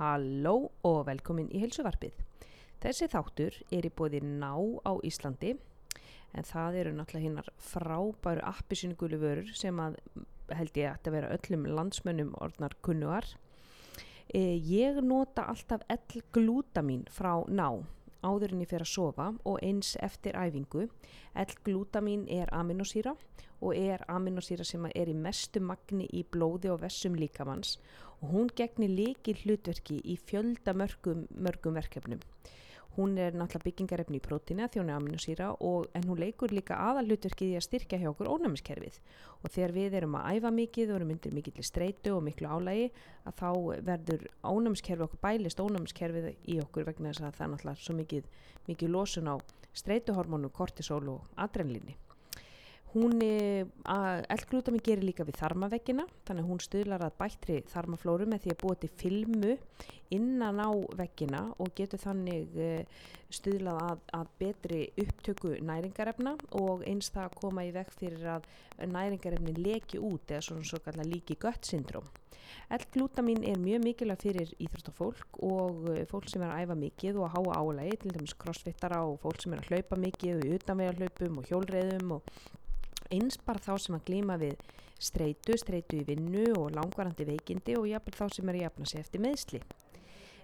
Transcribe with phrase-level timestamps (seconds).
[0.00, 2.14] Halló og velkomin í heilsuvarpið.
[2.80, 5.50] Þessi þáttur er í bóði ná á Íslandi
[6.32, 9.98] en það eru náttúrulega hinnar frábæru appisynugulu vörur sem að
[10.56, 13.28] held ég að vera öllum landsmönnum orðnar kunnuar.
[14.32, 17.68] E, ég nota alltaf L-glútamín frá ná
[18.22, 20.88] áður en ég fer að sofa og eins eftir æfingu.
[21.34, 23.14] L-glútamín er aminosýra
[23.60, 27.76] og er aminosýra sem er í mestu magni í blóði og vessum líkamanns
[28.20, 32.20] og hún gegnir líki hlutverki í fjölda mörgum, mörgum verkefnum.
[32.96, 35.52] Hún er náttúrulega byggingarefni í prótína þjónu aminosýra
[35.94, 38.98] en hún leikur líka aðal hlutverkið í að styrkja hjá okkur ónæmiskerfið
[39.40, 42.90] og þegar við erum að æfa mikið og erum myndir mikill streitu og miklu álægi
[43.30, 43.48] að þá
[43.92, 48.30] verður ónæmiskerfið okkur bælist ónæmiskerfið í okkur vegna þess að það er náttúrulega svo mikið,
[48.66, 49.34] mikið losun á
[49.70, 51.94] streituhormónu, kortisol og adrenlíni.
[52.90, 58.50] Hún, L-glútamin gerir líka við þarmaveggina, þannig að hún stuðlar að bættri þarmaflóru með því
[58.50, 59.52] að búa til filmu
[60.10, 62.58] innan á veggina og getur þannig
[63.30, 68.50] stuðlað að, að betri upptöku næringarefna og eins það að koma í veg fyrir að
[68.90, 72.10] næringarefni leki út eða svona svo kallar líki gött syndrom.
[72.74, 77.36] L-glútamin er mjög mikilvæg fyrir íþróttafólk og fólk sem er að æfa mikið og að
[77.36, 81.50] háa álægi, til dæmis crossfittara og fólk sem er að hlaupa mikið og utanvegarhlaupum og
[81.50, 82.32] hjólreiðum og
[83.14, 84.56] eins bara þá sem að glíma við
[85.00, 89.04] streitu, streitu í vinnu og langvarandi veikindi og jáfnveg þá sem er að jafna sig
[89.04, 89.62] eftir meðsli.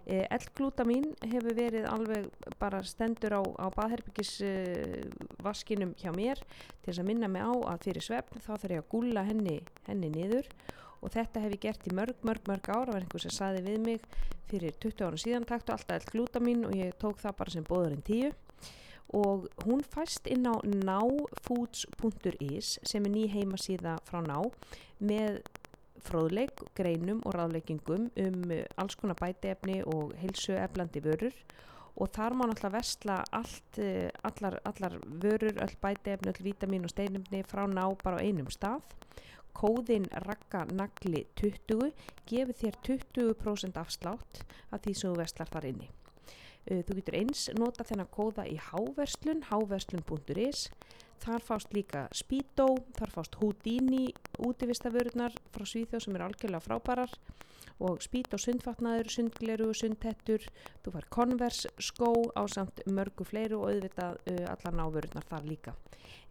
[0.06, 2.28] E, L-glútamín hefur verið alveg
[2.61, 4.53] bara stendur á, á baðherbyggis e,
[5.42, 6.41] vaskinum hjá mér.
[6.81, 9.59] Til þess að minna mig á að fyrir svefn þá þarf ég að gúla henni,
[9.89, 10.48] henni niður.
[11.03, 13.83] Og þetta hef ég gert í mörg, mörg, mörg ára var einhver sem saði við
[13.83, 14.06] mig
[14.48, 18.31] fyrir 20 ára síðan taktu alltaf L-glútamín og ég tók það bara sem bóðurinn tíu
[19.15, 24.41] og hún fæst inn á náfoods.is sem er ný heimasíða frá ná
[24.99, 25.43] með
[26.07, 31.34] fróðleik, greinum og ráðleikingum um alls konar bæteefni og heilsueflandi vörur
[31.97, 33.79] og þar má náttúrulega vestla allt,
[34.29, 38.84] allar, allar vörur, öll bæteefni, öll vítamin og steinumni frá ná bara á einum stað.
[39.56, 41.94] Kóðin rakkanagli 20
[42.28, 45.88] gefur þér 20% afslátt af því sem þú vestlar þar inni.
[46.66, 50.66] Þú getur eins nota þennan kóða í háverslun, háverslun.is.
[51.22, 52.66] Þar fást líka Speedo,
[52.99, 54.10] þar fást Houdini
[54.43, 57.15] útivistavörurnar frá Svíþjóð sem er algjörlega frábærar
[57.87, 60.44] og Speedo sundfatnaður, sundgleru, sundhettur,
[60.84, 65.76] þú fær Converse skó á samt mörgu fleiru og auðvitað uh, allar návörurnar þar líka.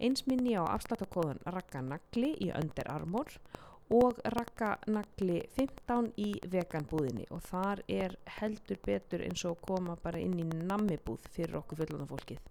[0.01, 3.37] Eins minni á afsláttakóðan Rakkanagli í Under Armour
[3.93, 7.27] og rakkanagli 15 í veganbúðinni.
[7.35, 12.07] Og þar er heldur betur eins og koma bara inn í nammibúð fyrir okkur fullana
[12.09, 12.41] fólkið.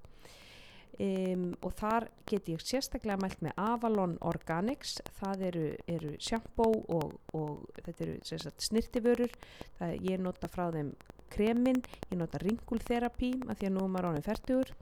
[0.94, 5.00] Um, og þar get ég sérstaklega mælt með Avalon Organics.
[5.18, 9.34] Það eru, eru sjampó og, og þetta eru sagt, snirtiförur
[9.80, 10.92] það, ég nota frá þeim
[11.34, 14.74] kremin, ég nota ringulþerapi að því að nú er maður ánum færtugur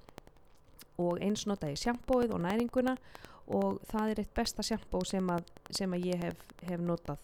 [1.00, 2.98] og eins nota ég sjampóið og næringuna
[3.46, 5.32] og það er eitt besta sjampó sem,
[5.70, 7.18] sem að ég hef, hef notað.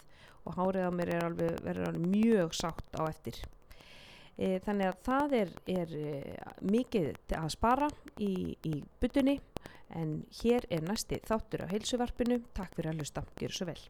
[0.48, 3.40] Og hárið á mér er alveg, alveg mjög sátt á eftir.
[4.38, 6.10] E, þannig að það er, er e,
[6.62, 7.90] mikið að spara
[8.22, 9.38] í, í butunni
[9.98, 12.42] en hér er næsti þáttur á heilsuvarpinu.
[12.56, 13.80] Takk fyrir að hlusta, gjör svo vel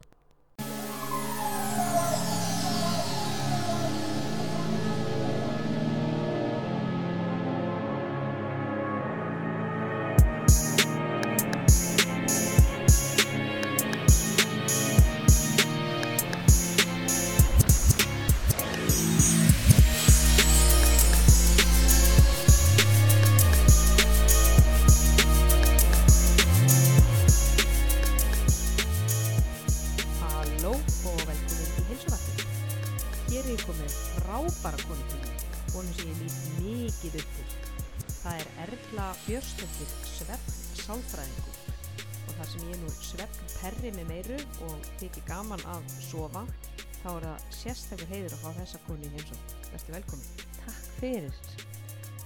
[44.67, 46.45] og þykir gaman að sofa
[46.99, 50.31] þá er það sérstaklega heiður að fá þessa koni eins og verður velkomin.
[50.59, 51.41] Takk fyrir.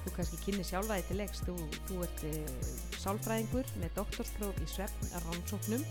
[0.02, 1.44] Þú kannski kynni sjálfaði til leiks.
[1.46, 1.56] Þú,
[1.90, 2.32] þú ert e,
[3.02, 5.87] sálfræðingur með doktorspróf í Svepp rannsóknum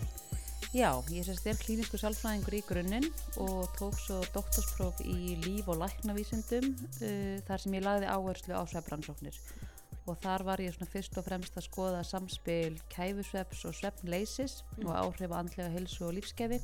[0.72, 3.08] Já, ég sérst er klínisku sálfræðingur í grunninn
[3.44, 8.64] og tók svo doktorspróf í líf- og læknavísindum uh, þar sem ég lagði áherslu á
[8.70, 9.36] svefnrannsóknir
[10.06, 14.88] og þar var ég svona fyrst og fremst að skoða samspil kæfusveps og svefnleisis mm.
[14.88, 16.58] og áhrif andlega hilsu og lífskefi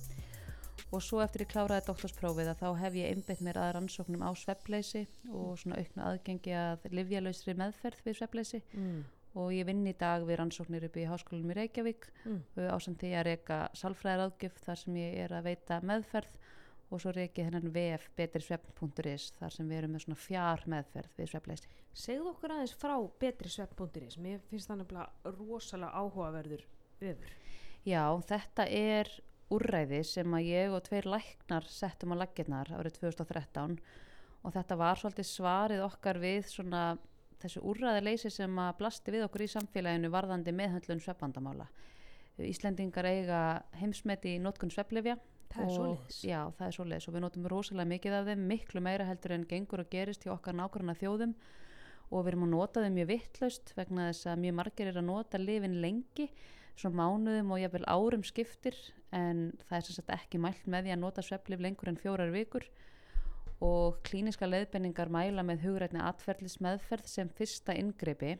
[0.94, 4.30] og svo eftir ég kláraði doktorsprófið að þá hef ég einbeitt mér að rannsóknum á
[4.38, 9.00] svefnleisi og svona aukna aðgengi að livjalausri meðferð við svefnleisi mm.
[9.42, 12.40] og ég vinn í dag við rannsóknir upp í háskólinum í Reykjavík mm.
[12.72, 16.38] á samt því að reyka salfræðaraðgjöf þar sem ég er að veita meðferð
[16.88, 21.30] og svo reiki hennan vf betrisvefn.is þar sem við erum með svona fjár meðferð við
[21.34, 21.77] svefnleysi.
[21.98, 26.64] Segðu okkur aðeins frá betri svepp.is mér finnst það nefnilega rosalega áhugaverður
[27.10, 27.32] öfur
[27.88, 29.10] Já, þetta er
[29.54, 33.78] úrræði sem að ég og tveir læknar settum á laggirnar árið 2013
[34.44, 36.82] og þetta var svolítið svarið okkar við svona
[37.42, 41.66] þessu úrræðileysi sem að blasti við okkur í samfélaginu varðandi meðhöndlun sveppvandamála.
[42.38, 43.40] Íslendingar eiga
[43.78, 45.16] heimsmeti í notkun svepplifja
[45.48, 46.18] Það er svoleiðis.
[46.28, 49.46] Já, það er svoleiðis og við notum rosalega mikið af þeim, miklu meira heldur en
[49.48, 51.32] gengur og gerist hjá okkar nákvæmna þjóðum
[52.08, 55.08] og við erum að nota þeim mjög vittlaust vegna þess að mjög margir er að
[55.08, 56.28] nota lifin lengi,
[56.78, 58.76] svona mánuðum og jafnvel árum skiptir
[59.14, 62.66] en það er sagt ekki mælt með því að nota svepplif lengur en fjórar vikur.
[63.64, 68.36] Og klíniska leiðbenningar mæla með hugrætni atferðlis meðferð sem fyrsta inngripi.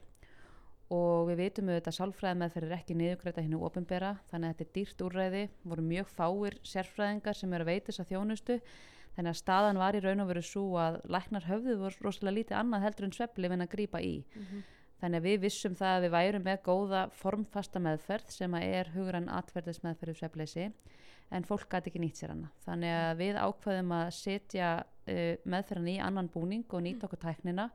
[0.94, 4.64] Og við vitum auðvitað að sálfræði meðferð er ekki niðurgreita hinnu ofinbera þannig að þetta
[4.64, 8.56] er dýrt úrræði, voru mjög fáir sérfræðingar sem eru að veita þess að þjónustu
[9.18, 12.58] þannig að staðan var í raun og veru svo að læknar höfðu voru rosalega lítið
[12.62, 14.14] annað heldur en svepplif en að grípa í.
[14.98, 18.88] Þannig að við vissum það að við værum með góða formfasta meðferð sem að er
[18.94, 20.70] hugrann atferðis meðferð við sveppleysi
[21.34, 25.90] en fólk gæti ekki nýtt sér hana þannig að við ákvaðum að setja uh, meðferðan
[25.92, 27.68] í annan búning og nýta okkur tæknina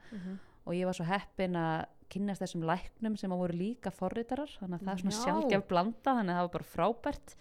[0.63, 4.79] og ég var svo heppin að kynnast þessum læknum sem að voru líka forritarar þannig
[4.79, 5.23] að það er svona Já.
[5.23, 7.35] sjálfgef blanda þannig að það var bara frábært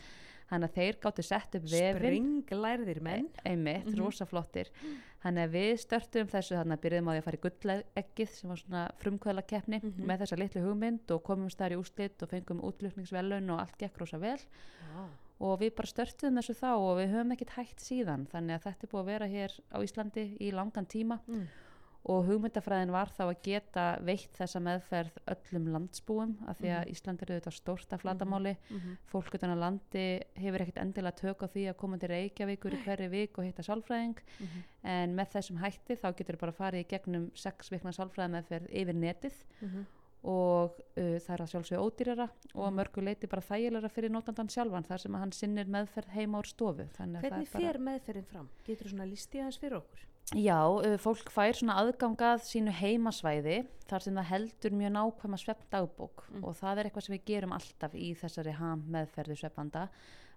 [0.50, 3.98] þannig að þeir gáttu sett upp vefin Springlærðir menn einmitt, Mhm.
[3.98, 4.68] rosa flottir
[5.22, 8.48] þannig að við störtum þessu þannig að byrjuðum á því að fara í gulleggið sem
[8.50, 10.06] var svona frumkvæðla keppni Mhm.
[10.06, 13.98] með þessa litlu hugmynd og komum þar í úslit og fengum útlutningsvelun og allt gekk
[13.98, 15.08] rosa vel Já.
[15.40, 18.82] og við bara störtum þessu þá og við höfum ekkert hægt síðan þannig að þetta
[18.84, 21.46] er búið að vera hér á Íslandi í langan tíma Mm.
[22.04, 26.90] Og hugmyndafræðin var þá að geta veitt þessa meðferð öllum landsbúum af því að Mhm.
[26.96, 28.96] Ísland er auðvitað stórt af flatamáli Mhm.
[29.06, 32.82] fólk utan á landi hefur ekkert endilega tök á því að koma til Reykjavíkur í
[32.84, 34.62] hverju vik og hitta sálfræðing Mhm.
[34.84, 39.34] en með þessum hætti þá getur bara farið í gegnum sex vikna sálfræðimeðferð yfir netið
[39.62, 39.86] Mhm.
[40.24, 42.78] og uh, það er að sjálfsögja ódýrara og að Mhm.
[42.80, 46.46] mörgu leiti bara þægilega fyrir notandan sjálfan þar sem að hann sinnir meðferð heima úr
[46.46, 48.48] stofu að Hvernig er bara- fer meðferðin fram?
[48.66, 49.98] Getur þú svona listið aðeins fyrir okkur?
[50.38, 53.58] Já, uh, fólk fær svona aðgangað sínu heimasvæði
[53.90, 56.44] þar sem það heldur mjög nákvæma sveppdagbók Mm.
[56.44, 59.88] og það er eitthvað sem við gerum alltaf í þessari ham meðferðu sveppanda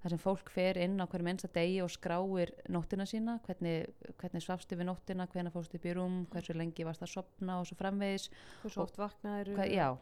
[0.03, 3.87] þar sem fólk fer inn á hverjum einsta degi og skráir nóttina sína hvernig,
[4.19, 7.65] hvernig svafstu við nóttina, hvernig fórstu upp í rúm hversu lengi varst að sopna og
[7.65, 8.29] svo framvegis
[8.63, 9.55] Hversu oft vaknaður?
[9.71, 9.95] já,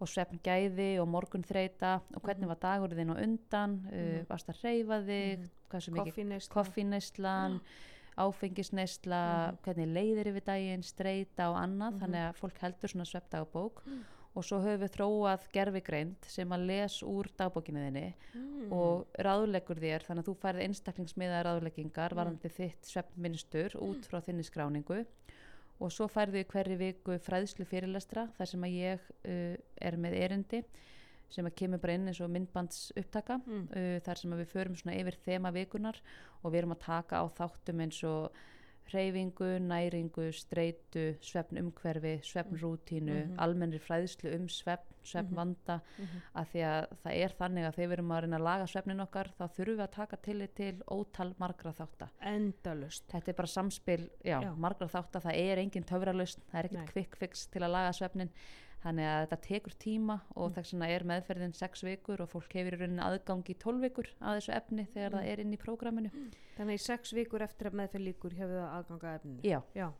[0.00, 2.48] og svefngæði og morgun þreita og hvernig Mhm.
[2.48, 4.26] var dagurinn þinn á undan uh, Mhm.
[4.28, 5.50] varst að reyfa þig Mhm.
[5.70, 7.60] hversu mikið Koffineisla?
[8.18, 9.20] Áfengisneisla,
[9.52, 9.58] Mhm.
[9.64, 12.00] hvernig leiðir yfir daginn, streyta og annað Mhm.
[12.00, 14.02] þannig að fólk heldur svona sveppdagbók Mm.
[14.34, 18.72] og svo höfum við þróað gerfigreind sem að les úr dagbókinu þinni Mm.
[18.72, 22.16] og ráðleggur þér þannig að þú færð einstaklingsmiðaðar ráðleggingar Mm.
[22.16, 25.06] varandi þitt sveppminstur út frá þinni skráningu
[25.80, 30.12] og svo færðu í hverju viku fræðslu fyrirlestra þar sem að ég uh, er með
[30.20, 30.64] erindi
[31.32, 33.68] sem að kemur bara inn eins og myndbands upptaka Mm.
[33.72, 36.00] uh, þar sem við förum svona yfir þema vikunar
[36.44, 38.30] og við erum að taka á þáttum eins og
[38.92, 43.36] hreyfingu, næringu, streitu, svefn umhverfi, svefn rútínu, Mhm.
[43.38, 46.22] almennri fræðslu um svefn, svefn vanda, Mhm.
[46.34, 49.00] að því að það er þannig að þegar við erum að reyna að laga svefnin
[49.06, 52.08] okkar þá þurfum við að taka tillit til ótal margra þátta.
[52.20, 53.06] Endalust.
[53.08, 54.54] Þetta er bara samspil, já, Já.
[54.56, 58.30] margra þátta, það er engin töfralaust, það er ekkert quick fix til að laga svefnin,
[58.82, 60.54] þannig að þetta tekur tíma og Mm.
[60.56, 64.08] þess vegna er meðferðin sex vikur og fólk hefur í rauninni aðgang í tólf vikur
[64.20, 65.18] að þessu efni þegar Mm.
[65.18, 66.10] það er inn í prógraminu.
[66.58, 69.42] Þannig í sex vikur eftir að meðferð líkur hefur það aðganga efninu.
[69.42, 69.92] Já, Já.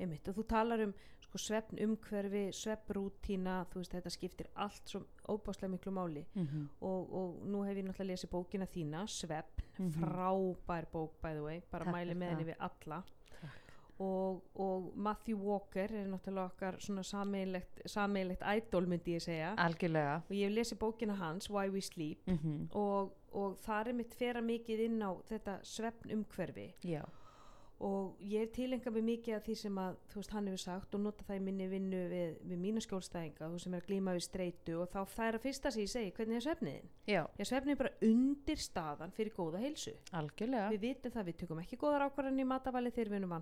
[0.00, 5.70] Og þú talar um sko, svefn umhverfi, svefnrútína, þú veist, þetta skiptir allt svo óbáslega
[5.74, 6.24] miklu máli.
[6.34, 9.90] mm Og, og nú hef ég náttúrulega lesið bókina þína, Svefn, Mhm.
[10.00, 13.04] frábær bók by the way, bara Takk mæli með henni við alla.
[14.00, 19.50] Og, og Matthew Walker er náttúrulega okkar svona sameigilegt idol myndi ég segja.
[19.60, 20.14] algjörlega.
[20.24, 24.14] Og ég hef lesið bókina hans, Why We Sleep, Mm og, og það er mitt
[24.14, 27.02] fera mikið inn á þetta svefn umhverfi Já,
[27.80, 30.94] og ég er tilenga mig mikið af því sem að þú veist hann hefur sagt
[30.94, 34.14] og nota það í minni vinnu við, við mína skjólstæðinga þú sem er að glíma
[34.18, 37.22] við streitu og þá það er að fyrsta sem ég segi hvernig er svefniðin já,
[37.40, 40.68] já svefnið bara undir staðan fyrir góða heilsu algjörlega.
[40.74, 43.34] við vitum það við tökum ekki góðar ákvarðan í matavali þegar við erum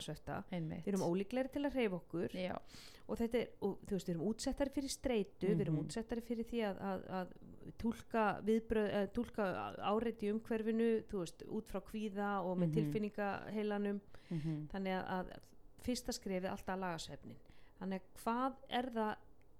[0.52, 0.84] Einmitt.
[0.86, 2.54] við erum ólíklegri til að reyfa okkur Já,
[3.08, 5.84] og þetta er, og, þú veist, við erum útsettari fyrir streitu við erum Mhm.
[5.88, 7.28] útsettari fyrir því að, að, að
[7.78, 8.24] tólka
[9.12, 9.46] tólka
[9.82, 12.74] áreiti umhverfinu, þú veist, út frá kvíða og með Mhm.
[12.78, 15.30] tilfinningaheilanum mm þannig að, að
[15.82, 17.36] fyrsta skrefið alltaf að laga svefnin
[17.80, 19.16] þannig að hvað er það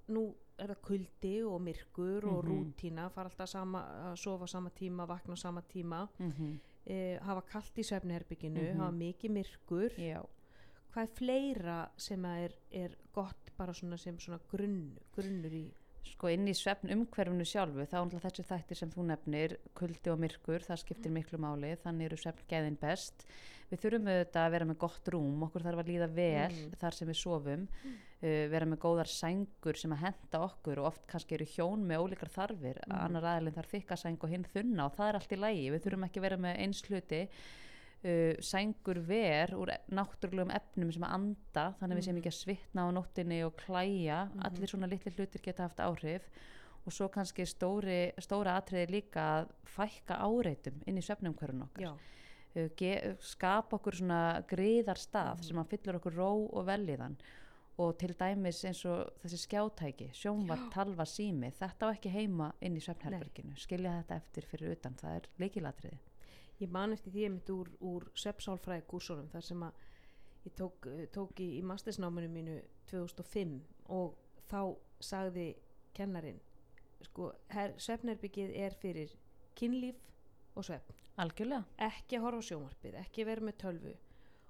[0.09, 0.23] nú
[0.59, 2.49] er það kuldi og myrkur og Mhm.
[2.51, 6.09] rútína fara alltaf sama, að sofa sama tíma vakna sama tíma.
[6.19, 6.59] Mm
[6.91, 8.79] e, hafa kalt í svefnherbygginu, Mhm.
[8.81, 9.91] hafa mikið myrkur.
[9.99, 10.23] Já,
[10.95, 15.71] hvað er fleira sem er, er gott bara svona sem svona grunn, grunnur í
[16.05, 20.19] sko inn í svefn umhverfunu sjálfu þá er þessi þættir sem þú nefnir kuldi og
[20.23, 23.27] myrkur, það skiptir miklu máli þannig eru svefn geðin best
[23.69, 26.77] við þurfum auðvitað að vera með gott rúm okkur þarf að líða vel Mm.
[26.81, 31.07] þar sem við sofum uh, vera með góðar sængur sem að henda okkur og oft
[31.07, 32.97] kannski eru hjón með ólíkar þarfir Mm.
[33.05, 35.85] annar aðilinn þarf þykka sæng og hinn þunna og það er allt í lægi, við
[35.85, 37.23] þurfum ekki að vera með eins hluti
[38.05, 42.23] uh, sængur ver úr náttúrulegum efnum sem að anda þannig að við séum Mhm.
[42.23, 44.29] ekki að svitna á nóttinni og klæja.
[44.35, 44.45] Mhm.
[44.45, 46.23] allir svona litli hlutir geta haft áhrif.
[46.87, 51.83] Og svo kannski stóri, stóra atriði líka að fækka áreitum inn í svefnumhverjun okkar.
[52.57, 55.43] Uh, skapa okkur svona griðar stað Mhm.
[55.45, 57.17] sem að fyllur okkur ró og velíðan
[57.79, 62.75] og til dæmis eins og þessi skjátæki sjónvar, talva, sími þetta á ekki heima inn
[62.77, 63.55] í svefnherberginu.
[63.57, 65.99] Skilja þetta eftir fyrir utan, það er leikilatriði
[66.59, 69.87] ég man eftir því einmitt úr, úr svepsálfræði kúsunum þar sem að
[70.45, 72.59] ég tók, eh, tók í, í mastersnáminu mínu
[72.91, 73.61] 2005
[73.95, 74.17] og
[74.51, 74.61] þá
[75.01, 75.49] sagði
[75.95, 76.41] kennarin
[77.07, 79.15] sko, her, svefnherbyggið er fyrir
[79.59, 79.99] kynlíf
[80.59, 80.67] og
[81.19, 83.93] algjörlega, ekki að horfa á sjónvarpið, ekki vera með tölvu.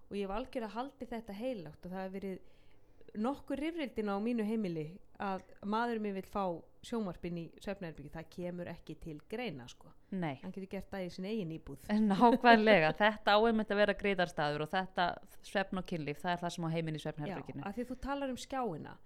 [0.08, 4.16] Og ég hef algjör að haldi þetta heilagt og það hefur verið nokkur rifrildin á
[4.20, 4.86] mínu heimili
[5.20, 6.44] að maður mér vil fá
[6.82, 10.36] sjónvarpin í svefnherbyggi, það kemur ekki til greina sko, nei.
[10.42, 11.86] Hann getur gert það í sin eigin íbúð.
[11.90, 15.08] Nákvæmlega, þetta áeinmitt að vera griðarstaður og þetta
[15.42, 17.62] svefn og kynlíf, það er það sem á heiminn í svefnherberginu.
[17.62, 18.96] Já, að því þú talar um skjáina.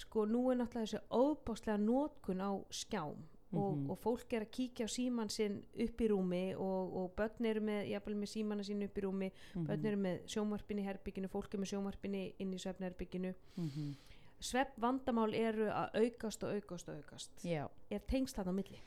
[0.00, 3.18] Sko nú er náttúrulega þessi óbáslega nótkun á skjám
[3.52, 3.90] og, Mhm.
[3.90, 7.60] og fólk er að kíkja á síman sinn upp í rúmi og, og börn eru
[7.60, 11.28] með, jafnvel með símana sín upp í rúmi Mhm, börn eru með sjómarpin í herbygginu
[11.28, 13.96] fólk er með sjómarpin inn í svefnherbygginu mhm.
[14.40, 17.44] Svepp vandamál eru að aukast og aukast og aukast.
[17.44, 17.66] Já.
[17.90, 18.80] Er tengst það á milli?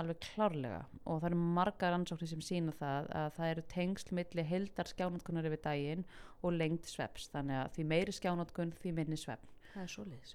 [0.00, 0.82] Alveg klárlega.
[1.04, 5.48] Og það eru margar rannsóknir sem sína það að það eru tengsl milli heildar skjánótkunar
[5.50, 6.04] yfir daginn
[6.40, 7.28] og lengd sveps.
[7.32, 9.48] Þannig að því meiri skjánótkun því minni svepp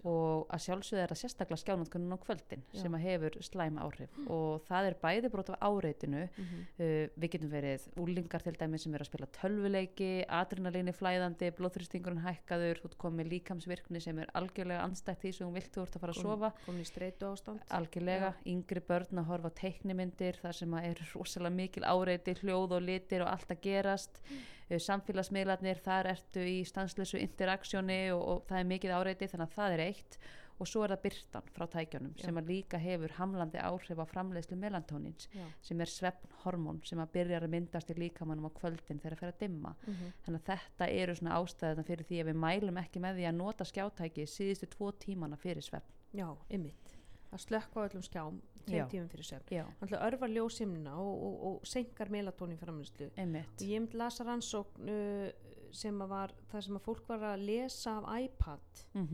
[0.05, 2.79] og að sjálfsögðu er það sérstaklega skjánótkunum á kvöldin Já.
[2.81, 4.17] sem að hefur slæm áhrif.
[4.31, 6.23] Og það er bæði brot af áreitinu.
[6.25, 6.63] Mm -hmm.
[6.79, 12.25] uh, við getum verið úlingar til dæmi sem eru að spila tölvuleiki, adrenalíni flæðandi blóðþrýstingurinn
[12.25, 16.01] hækkaður þú komið líkamsvirkni sem er algjörlega anstætt því sem þú vilt þú ert að
[16.01, 16.53] fara að sofa.
[16.65, 17.61] komin í streitu ástand.
[17.69, 22.81] Algjörlega, yngri börn að horfa teiknimyndir þar sem að eru rosalega mikil áreiti, hljóð og
[22.81, 24.21] litir og allt að gerast.
[24.29, 24.54] Mm.
[24.69, 29.75] Samfélagsmiðlarnir, þar ertu í stanslösu interaksjóni og, og það er mikið áreiti þannig að það
[29.75, 30.19] er eitt
[30.55, 32.23] og svo er það byrtan frá tækjunum Já.
[32.23, 35.43] sem að líka hefur hamlandi áhrif á framleiðslu melantónins Já.
[35.67, 39.33] sem er svefnhormón sem að byrjar að myndast í líkamannum á kvöldin þegar það fer
[39.33, 43.03] að dimma mm þannig að þetta eru svona ástæðan fyrir því að við mælum ekki
[43.03, 46.95] með því að nota skjátæki síðustu tvo tímana fyrir svefn já, ymmit
[47.31, 48.54] að slökka öllum skjám Já.
[48.65, 53.09] Tveim tímum fyrir Já, Þannig að örfa ljósimna og, og, og senkar melatónin framlýslu.
[53.17, 53.61] einmitt.
[53.61, 55.29] Ég myndi lasa rannsókn uh,
[55.75, 59.07] sem að var það sem að fólk var að lesa af iPad mm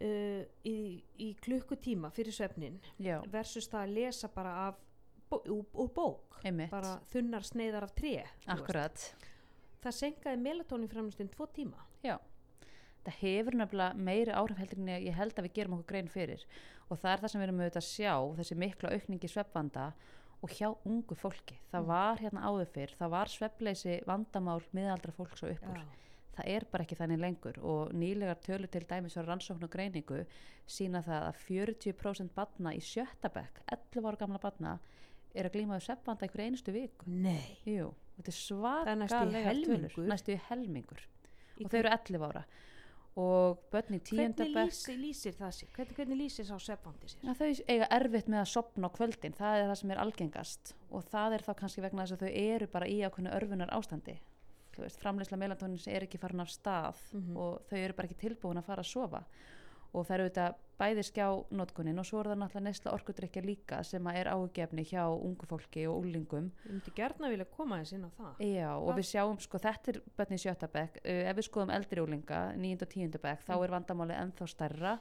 [0.00, 0.76] uh, í,
[1.18, 4.78] í klukkutíma fyrir svefnin Já, versus það að lesa bara af
[5.30, 6.70] bó, úr, úr bók, einmitt.
[6.70, 8.24] Bara þunnar sneiðar af.
[8.46, 9.14] Akkurat,
[9.80, 11.86] Það senkaði melatónin framlýslu tvo tíma.
[12.04, 12.18] já
[13.06, 16.44] það hefur nefnilega meiri áhrif heldur en ég held að við gerum okkur grein fyrir.
[16.90, 19.86] Og það er það sem við erum auðvitað að sjá þessi mikla aukningi sveppvanda
[20.42, 21.86] og hjá ungu fólki, það Mm.
[21.86, 25.82] var hérna áður fyrr, það var sveppleysi vandamál miðaldra fólks og uppur
[26.36, 27.58] það er bara ekki þannig lengur.
[27.60, 30.24] Og nýlegar tölur til dæmis á rannsókn og greiningu
[30.66, 34.78] sína það að 40% batna í sjötta bekk, 11 ára gamla batna
[35.34, 37.04] er að glíma við sveppvanda einhverju einustu viku.
[37.06, 37.58] Nei.
[37.66, 39.90] Jú, þetta er svakalega helmingur.
[39.94, 40.08] tölur.
[40.08, 41.04] næstu í helmingur.
[41.64, 42.44] Og þau eru 11 ára
[43.18, 45.70] og börn í tíunda Hvernig lýsir, það sér?
[45.74, 47.24] Hvernig, hvernig lýsir sá svefvandi sér?
[47.26, 50.74] Já, þau eiga erfitt með að sopna á kvöldin, það er það sem er algengast
[50.90, 54.16] og það er þá kannski vegna þess að þau eru bara í ákveðnu örfunar ástandi.
[54.70, 57.36] Þú veist, framleysla melatónins er ekki farin af stað Mhm.
[57.36, 59.24] og þau eru bara ekki tilbúin að fara að sofa
[59.92, 64.06] og það eru auðvitað bæði skjánótkunin og svo er það náttúrulega neysla orkudrykja líka sem
[64.14, 66.46] er ágefni hjá ungu fólki og úlingum.
[66.64, 68.40] Ég myndi gerna vilja koma þess inn á það.
[68.40, 72.00] Já, og Hvað- við sjáum, sko, þetta er bönni bekk, uh, ef við skoðum eldri
[72.00, 73.64] úlinga, níund og tíunda bekk, þá Mm.
[73.64, 74.92] er vandamálið ennþá stærra,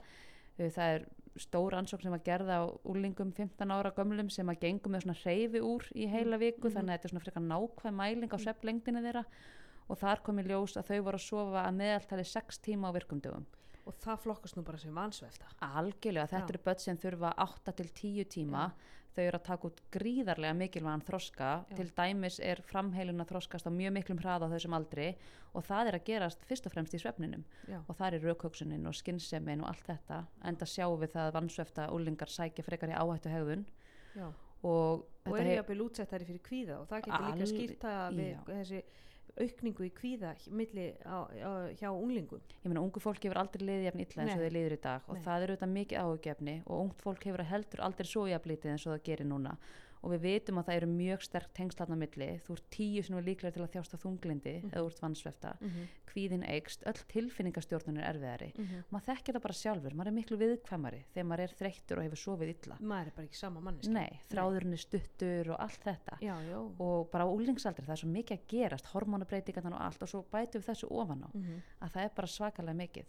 [0.60, 1.06] uh, það er
[1.38, 5.22] stór ansókn sem að gerða á úlingum 15 ára gömlum sem að gengum með svona
[5.24, 6.74] hreyfi úr í heila viku, Mhm.
[6.76, 9.26] þannig að þetta er svona frekar nákvæm mæling á svepplengdina þeirra
[9.90, 12.94] og þar kom í ljós að þau voru að sofa að meðaltali 6 tíma á
[12.94, 13.46] virkumdögum.
[13.90, 15.48] Og það flokkast nú bara sem vansvefta.
[15.66, 16.54] Algjörlega, þetta Já.
[16.54, 18.68] eru börn sem þurfa 8 til 10 tíma
[19.16, 21.76] þau eru að taka út gríðarlega mikilvægan þroska Já.
[21.80, 25.08] til dæmis er framheilin að þroskast á mjög miklum hraða á þessum aldri
[25.58, 27.80] og það er að gerast fyrst og fremst í svefninum Já.
[27.90, 31.90] og það er raukhugsunin og skynnsemin og allt þetta enda sjáum við það að vansvefta
[31.98, 33.66] úlingar sækja frekar í áhættu hegðun
[34.16, 34.30] Já.
[34.64, 38.16] og og er hef- jafnvel útsettari fyrir kvíða og það getur líka Al- skýrt það
[38.22, 38.42] við já.
[38.54, 38.84] þessi
[39.38, 42.42] aukningu í kvíða milli á, á, hjá unglingum.
[42.64, 45.06] Ég meina ungu fólk hefur aldrei liðið jafn illa eins og þeir liður í dag
[45.08, 45.24] og Nei.
[45.28, 48.88] það er auðvitað mikið áhugjefni og ungt fólk hefur heldur aldrei svo jafn lítið eins
[48.88, 49.56] og það gerir núna
[50.02, 53.26] og við vitum að það eru mjög sterk tengslatna milli, þú ert tíu sem er
[53.28, 54.70] líklega til að þjásta þunglindi Mhm.
[54.72, 55.88] eða þú ert vannsvefta, mm -hmm.
[56.10, 58.54] kvíðin eikst öll tilfinningastjórnun er erfiðari.
[58.58, 58.84] Mhm.
[58.92, 62.18] maður þekkir það bara sjálfur, maður er miklu viðkvæmari þegar maður er þreyttur og hefur
[62.18, 62.78] sofið illa.
[62.82, 66.18] Maður er bara ekki sama manneski nei, þráðurinn er stuttur og allt þetta.
[66.22, 66.58] Já, já.
[66.80, 70.26] Og bara á úlingsaldri það er svo mikið að gerast hormonabreitingarnar og allt og svo
[70.32, 73.06] bætum við þessu ofan á mm að það er bara svakalega mikið.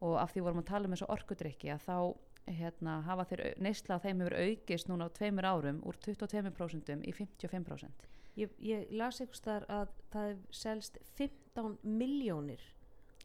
[0.00, 2.14] Og af því vorum að tala um þessu orkudrykki að þá
[2.54, 8.08] hérna, hafa þeir neysla þeim hefur aukist núna á tveimur árum úr 22% í 55%
[8.38, 12.62] ég, ég las einhvers þar að það hef selst 15 miljónir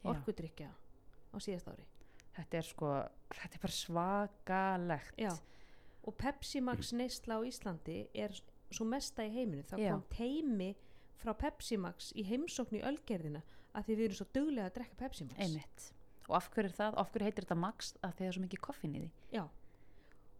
[0.04, 1.86] orkudrykja á síðast ári.
[2.34, 2.92] Þetta er sko,
[3.30, 5.20] þetta er bara svakalegt.
[5.20, 5.32] Já.
[6.04, 8.34] og Pepsi Max neysla á Íslandi er
[8.74, 9.92] svo mesta í heiminu það Já.
[9.94, 10.74] kom teimi
[11.22, 13.40] frá Pepsi Max í heimsókn í ölgerðina
[13.74, 15.38] að því við erum svo duglega að drekka Pepsi Max.
[15.40, 15.86] Einmitt
[16.28, 17.92] og af hverju er það, af hverju heitir þetta max?
[18.00, 19.12] Að það er svo mikið koffin í því.
[19.36, 19.44] Já.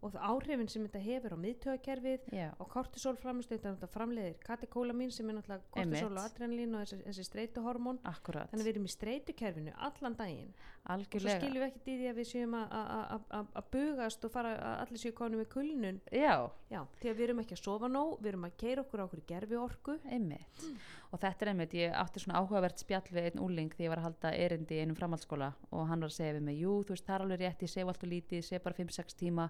[0.05, 2.25] Og það áhrifin sem þetta hefur á miðtöðakerfið
[2.61, 6.19] og kortisol framstöð þetta framleiðir katekólamín sem er náttúrulega kortisol Einmitt.
[6.19, 8.01] og adrenalín og þessi, þessi streituhormón.
[8.05, 10.51] Akkurat, þannig að við erum í streitukerfinu allan daginn
[10.85, 11.39] og svo algjörlega.
[11.41, 15.13] skiljum við ekkert í því að við séum að- bugast og fara að allir séu
[15.17, 15.99] konum með kulnun.
[16.11, 18.99] Já, já, því að við erum ekki að sofa nóg við erum að keira okkur
[19.01, 19.99] á okkur gerfi orku.
[20.11, 20.65] Einmitt.
[21.11, 23.97] Og þetta er einmitt, ég átti svona áhugavert spjall við einn úling því ég var
[23.97, 26.89] að halda erindi í einum framhaldsskóla og hann var að segja við mig, jú þú
[26.95, 29.49] veist það er alveg rétt ég sef alltaf lítið, ég sef bara 5-6 tíma.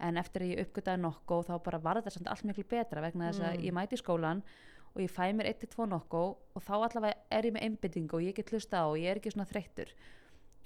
[0.00, 3.30] En eftir að ég uppgötaði nokko þá bara var þetta samt allt miklu betra vegna
[3.32, 3.64] þess Mm.
[3.68, 4.42] ég mæti í skólan
[4.96, 8.34] og ég fæ mér 1-2 nokko og þá allavega er ég með einbyttingu og ég
[8.34, 9.92] get hlusta á og ég er ekki svona þreyttur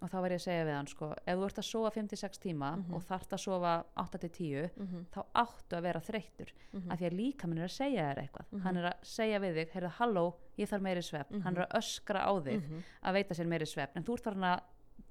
[0.02, 2.38] og þá var ég að segja við hann sko, ef þú ert að sofa 5-6
[2.42, 2.94] tíma Mhm.
[2.94, 5.04] og þarft að sofa 8-10 mm -hmm.
[5.14, 6.50] þá áttu að vera þreyttur
[6.90, 8.60] af því að líka minn er að segja þér eitthvað Mhm.
[8.62, 11.78] hann er að segja við þig, heyrðu halló ég þarf meiri svefn, hann er að
[11.78, 12.82] öskra á þig Mhm.
[13.04, 14.60] að veita sér meiri svefn en þú ert farin að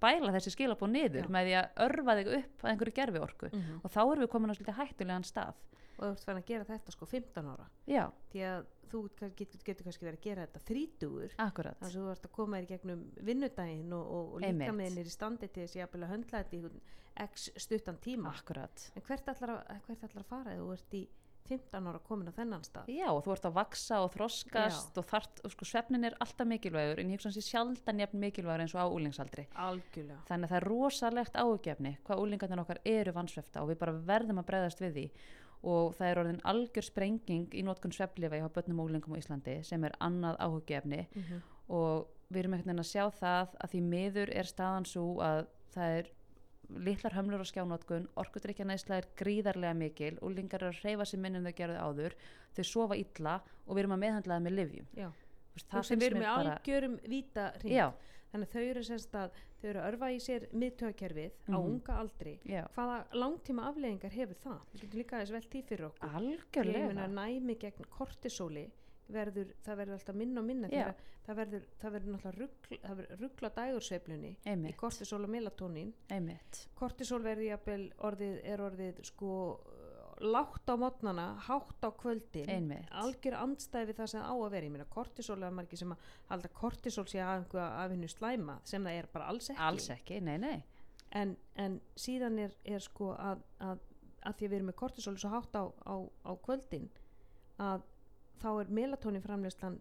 [0.02, 1.30] bæla þessi skilabóð niður Já.
[1.30, 3.80] með því að örfa þig upp að einhverju gerfi orku Mhm.
[3.84, 5.54] og þá erum við komin á svolítið hættulegan stað
[5.98, 7.68] og þú ert fann að gera þetta sko 15 ára.
[7.90, 9.02] Já, því að þú
[9.38, 11.38] getur, getur kannski verið að gera þetta þrítugur.
[11.42, 11.80] Akkurat.
[11.82, 15.08] Þannig að þú ert að koma þér gegnum vinnudaginn og, og, og líka með henni
[15.08, 16.84] í standi til þess að höndla þetta í
[17.24, 18.34] x stuttan tíma.
[18.34, 18.88] Akkurat.
[18.98, 21.04] En hvert ætlar, að, hvert ætlar að fara þú ert í
[21.44, 22.90] 15 ára komin á þennan stað?
[22.94, 27.02] Já, og þú ert að vaksa og þroskast og, þart, sko, svefnin er alltaf mikilvægur
[27.02, 30.22] en ég hugsa hans í sjaldan jafn mikilvægur eins og á úlingsaldri algjörlega.
[30.30, 34.40] Þannig að það er rosalegt áhugjefni hvað úlingarnir okkar eru vansvefta og við bara verðum
[34.40, 35.06] að bregðast við því
[35.64, 39.60] og það er orðin algjör sprenging í notkun sveflifa hjá börnum og úlingum á Íslandi
[39.64, 41.42] sem er annað áhugjefni mm -hmm.
[41.68, 45.48] og við erum einhvern veginn að sjá það að því miður er staðan svo að
[45.74, 46.12] það er
[46.70, 51.46] litlar hömlur á skjánotkun, orkudrykjanæsla er gríðarlega mikil, úlingar eru að reyfa sér minn en
[51.46, 52.16] þau gerðu áður,
[52.56, 53.36] þau sofa illa
[53.68, 55.10] og við erum að meðhandla það með livjum já,
[55.70, 57.86] það sem við erum með algjörum víta hring já,
[58.34, 61.70] þannig að þau eru semst að þau eru að örfa í sér miðtöðakerfið á Mhm.
[61.70, 62.40] unga aldri.
[62.50, 64.60] Já, hvaða langtíma afleðingar hefur það?
[64.74, 66.10] Við getum líka aðeins velt í fyrir okkur.
[66.20, 67.08] Algjörlega.
[67.14, 68.70] Næmi gegn kortisóli
[69.14, 70.68] verður, það verður alltaf minna og minna
[71.24, 74.36] það verður, það verður náttúrulega ruggl, það verður ruggla dægursveiflunni
[74.70, 75.94] í kortisól og melatonín.
[76.10, 76.68] Einmitt.
[76.76, 79.60] Kortisól verður orðið er orðið sko
[80.20, 82.50] látt á mótnana, hátt á kvöldin.
[82.50, 84.68] Einmitt, algjör andstæði það sem á að vera.
[84.68, 87.56] Ég meina kortisól er margir sem að halda kortisól sé af
[87.92, 90.60] hennu slæma sem það er bara alls ekki, alls ekki, nei, nei.
[91.14, 93.82] En, en síðan er, er sko að, að,
[94.24, 95.96] að því að við erum með kortisol svo hátt á, á,
[96.26, 96.90] á kvöldin
[97.62, 97.84] að
[98.42, 99.78] þá er melatonin framleyslan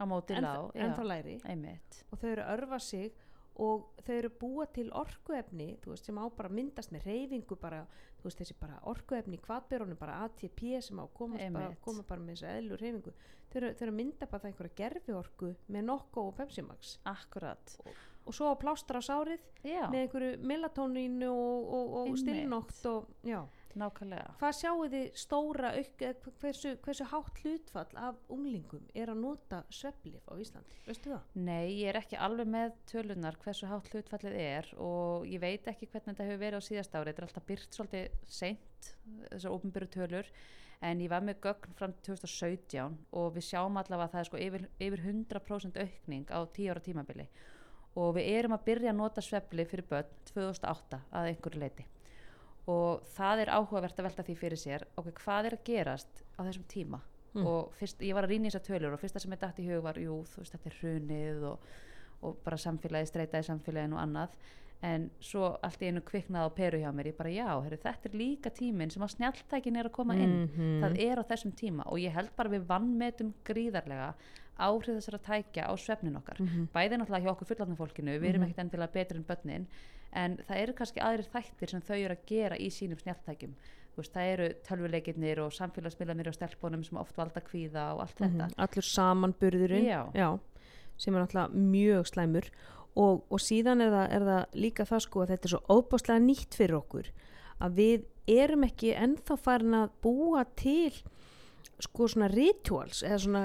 [0.00, 2.02] á móti lág, ennþá læri einmitt.
[2.10, 3.12] Og þau eru að örfa sig
[3.60, 7.82] og þau eru búa til orkuefni veist, sem á bara myndast með reyfingu bara,
[8.22, 11.82] veist, þessi bara orkuefni í kvatberunum, bara ATP sem á komast bara, Einmitt.
[11.84, 13.12] koma bara með þessu eðlu reyfingu
[13.52, 16.96] þau eru, þau eru mynda bara það einhverja gerfi orku með nokko og Pepsi Max.
[17.12, 17.76] Akkurat,
[18.24, 23.12] og svo á plástra á sárið já, með einhverju melatonínu og, og, og stillnótt og
[23.26, 23.42] já
[23.80, 26.04] nákvæmlega Hvað sjáu þið stóra auk,
[26.42, 30.80] hversu, hversu hátt hlutfall af unglingum er að nota sveflif á Íslandi?
[30.86, 31.28] Veistu það?
[31.48, 35.88] Nei, ég er ekki alveg með tölunar hversu hátt hlutfallið er og ég veit ekki
[35.88, 38.92] hvernig þetta hefur verið á síðast ári þetta er alltaf byrt svolítið seint
[39.30, 40.34] þessar ofnbyrju tölur
[40.82, 44.28] en ég var með gögn fram til 2017 og við sjáum allavega að það er
[44.28, 47.26] sko yfir, yfir 100% aukning á 10 ára tímabili
[48.02, 51.86] og við erum að byrja að nota svefli fyrir börn 2008 að einhverju leiti
[52.70, 56.40] og það er áhugavert að velta því fyrir sér ok, hvað er að gerast á
[56.46, 57.00] þessum tíma
[57.32, 57.46] Mm.
[57.48, 59.64] og fyrst, ég var að rýna í þessar tölur og fyrsta sem ég dætt í
[59.70, 61.62] hug var jú, þú veist, þetta er hrunið og,
[62.28, 64.34] og bara samfélagi, streytaði samfélaginu og annað
[64.82, 68.08] en svo allt í einu kviknað á peru hjá mér, ég bara já, heru, þetta
[68.10, 70.80] er líka tíminn sem að snjáltækin er að koma inn Mhm.
[70.82, 74.14] það er á þessum tíma og ég held bara við vannmetum gríðarlega
[74.58, 76.68] áhrif þessara tækja á svefnin okkar Mhm.
[76.74, 78.50] bæði náttúrulega hjá okkur fullandum fólkinu við erum Mhm.
[78.50, 79.66] ekkert endilega betri en börnin
[80.12, 83.54] en það eru kannski aðrir þættir sem þau eru að gera í sínum snjáltækjum
[83.96, 88.48] veist, það eru tölvuleikirnir og samfélagsmiðlanir og stelpunum sem oft valda kvíða og allt þetta
[88.48, 88.54] Mhm.
[88.58, 90.38] allur samanburðurinn Já.
[90.96, 92.50] sem er náttúrulega mjög slæmur
[92.96, 96.24] og, og síðan er það, er það líka það sko að þetta er svo óbáslega
[96.26, 97.10] nýtt fyrir okkur
[97.62, 100.92] að við erum ekki ennþá farin að búa til
[101.82, 103.40] sko svona rituals eða svona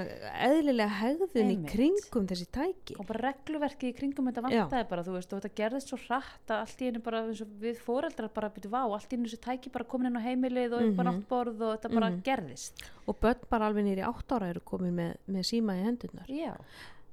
[0.46, 2.94] eðlilega hegðun í kringum þessi tæki.
[3.02, 6.52] Og bara regluverki í kringum þetta vantaði bara þú veist og þetta gerðist svo hratt
[6.54, 7.24] að allt í einu bara
[7.64, 10.76] við foreldrar bara byrju vá allt í einu þessi tæki bara komin inn á heimilið
[10.78, 11.08] og upp á Mhm.
[11.10, 12.22] náttborð og þetta bara Mhm.
[12.30, 12.86] gerðist.
[13.08, 16.28] Og börn bara alveg nýri átt ára eru komin með, með síma í hendurnar.
[16.30, 16.54] Já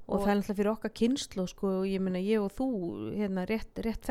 [0.06, 2.70] og, það er náttúrulega fyrir okkar kynslu sko, og ég meina ég og þú
[3.16, 4.10] hérna rétt, rétt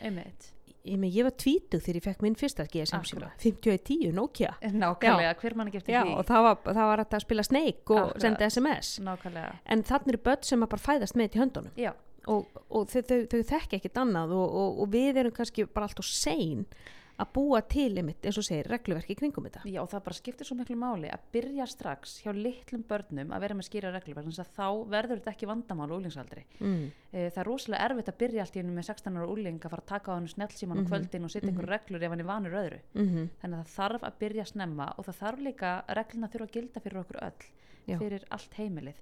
[0.00, 0.52] einmitt.
[0.86, 3.26] Ég, ég var tvítug þegar ég fekk minn fyrsta GSM síma.
[3.26, 3.42] Akkurat.
[3.42, 4.52] 5110 Nokia.
[4.62, 6.14] Nákvæmlega, hver mann Já, því?
[6.14, 10.22] og það var, það var að spila Snake og senda SMS nákvæmlega, en þannig eru
[10.28, 11.80] börn sem að bara fæðast með þetta í höndunum.
[11.80, 11.92] Já.
[12.26, 15.86] Og, og þau, þau, þau þekki ekkit annað og, og, og við erum kannski bara
[15.86, 16.64] alltaf sein
[17.18, 20.44] að búa til einmitt, eins og segir, regluverki kringum þetta Já og það bara skiptir
[20.48, 24.42] svo miklu máli að byrja strax hjá litlum börnum að vera með skýra vegna þess
[24.44, 26.44] að þá verður þetta ekki vandamál úlingsaldri.
[26.60, 26.84] mm.
[27.16, 29.70] E, það er rosalega erfitt að byrja allt í einu með 16 ára úling að
[29.72, 30.84] fara að taka á hann snjálfsíman Mhm.
[30.84, 32.80] á kvöldin og setja einhver reglur ef hann er vanur öðru.
[32.94, 36.52] Mm Þannig að það þarf að byrja snemma og það þarf líka regluna þurfa að
[36.52, 37.44] gilda fyrir okkur öll,
[37.88, 37.98] Já.
[37.98, 38.94] fyrir allt heimilið.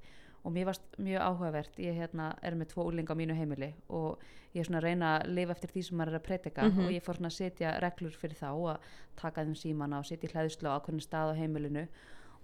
[0.45, 4.19] Og mér varst mjög áhugavert, ég hérna, er með tvo úlinga á mínu heimili og
[4.55, 6.85] ég er svona að reyna að lifa eftir því sem maður er að predika Mhm.
[6.85, 8.79] og ég fór svona að setja reglur fyrir þá að
[9.17, 11.87] taka þeim símana og setja í hlæðslu á ákveðin stað á heimilinu.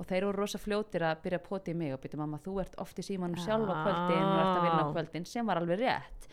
[0.00, 2.60] Og þeir eru rosa fljótir að byrja að poti í mig og byrja mamma þú
[2.62, 5.56] ert oft í símanum sjálf á kvöldin og ert að vinna á kvöldin sem var
[5.60, 6.28] alveg rétt.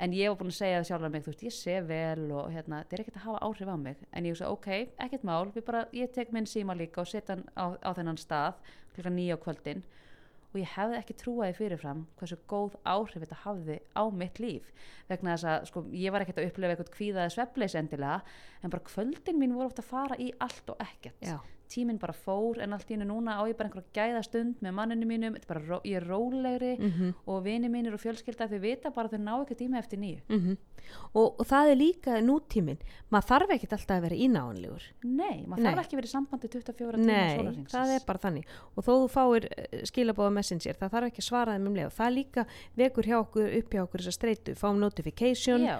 [0.00, 2.50] En ég var búin að segja það sjálf mig þú veist ég sé vel og
[2.50, 3.96] hérna þetta er ekkert að hafa áhrif á mig.
[4.12, 7.44] En ég sagði ok, ekkert mál bara, ég tek minn síma líka og setja hann
[7.56, 8.54] á, á þennan stað
[8.96, 9.82] klukkan nýja á kvöldin
[10.52, 14.68] og ég hefði ekki trúaði fyrirfram hversu góð áhrif þetta hafði á mitt líf
[15.08, 18.20] vegna þess að sko, ég var ekkert að upplefa eitthvað kvíðaði svefleis endilega
[18.62, 21.38] en bara kvöldin mín voru oft að fara í allt og ekkert Já.
[21.72, 24.76] Tíminn bara fór en allt í hennu núna á ég bara einhverja gæða stund með
[24.78, 27.14] manninu mínum, bara, ég er rólegri -hmm.
[27.26, 30.20] og vini mínir og fjölskylda þau vita bara að þau ná ekki tíma eftir nýju
[30.28, 30.56] Mm
[31.12, 32.80] og, og það er líka nútíminn.
[33.12, 34.86] Maður þarf ekkit alltaf að vera ínáanlegur.
[35.04, 35.68] Nei, maður Nei.
[35.68, 38.52] þarf ekki verið í sambandi 24 tíma Nei, það er bara þannig.
[38.74, 39.48] Og þó þú fáir
[39.88, 41.88] skilabóða messenger það þarf ekki að svara þeim um leið.
[41.88, 42.46] Og það líka
[42.82, 44.56] vekur hjá okkur, upp hjá okkur þess að streitu.
[44.58, 45.76] Fáum notification, Já,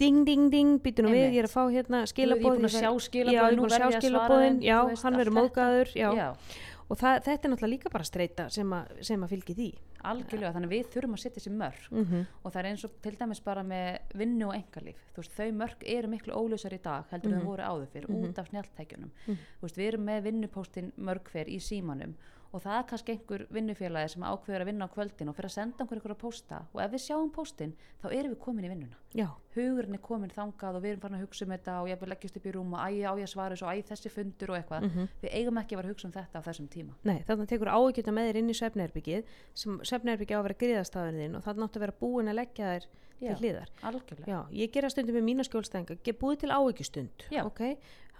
[0.00, 3.68] ding ding ding býtu nú við, ég er að fá hérna skilabóðin ég er búin
[3.68, 5.92] að sjá skilabóðin já, veist, hann verður.
[5.94, 6.34] Já,
[6.90, 8.72] og það, þetta er náttúrulega líka bara streita sem,
[9.06, 9.68] sem að fylgi því
[10.00, 12.22] algjörlega, þannig að við þurfum að setja þessi mörg mm -hmm.
[12.42, 15.50] og það er eins og til dæmis bara með vinnu og engalíf, þú veist, þau
[15.60, 17.42] mörg eru miklu ólösar í dag heldur en Mhm.
[17.44, 18.24] þau voru áður fyrir Mhm.
[18.24, 19.36] út af snjáltækjunum Mhm.
[19.60, 22.14] þú veist, við erum með vinnupóstin mörg hver í símanum
[22.50, 25.54] og það er kannski einhver vinnufélagi sem ákveður að vinna á kvöldin og fyrir að
[25.54, 26.60] senda einhver ykkur að pósta.
[26.74, 28.98] Og ef við sjáum póstin, þá erum við komin í vinnuna.
[29.14, 32.00] Já, hugurinn er komin þangað og við erum farin að hugsa um þetta og ég
[32.00, 34.50] vil leggjast upp í rúm og æ, á ég að svara og æ, þessi fundur
[34.54, 34.86] og eitthvað.
[34.86, 36.94] Mm við eigum ekki að vera að hugsa um þetta á þessum tíma.
[37.04, 41.22] Nei, þannig tekur áhyggjönda með þér inn í svefnherbyggið sem svefnherbyggið á að vera griðastafurinn
[41.24, 42.86] þinn og það náttúrulega vera búin að leggja þér
[43.20, 43.36] til Já.
[43.36, 43.68] hliðar.
[43.84, 47.42] algjörlega, Já, ég gera stundum með mína skjólstæðinga, get búið til áhyggjustund, Já.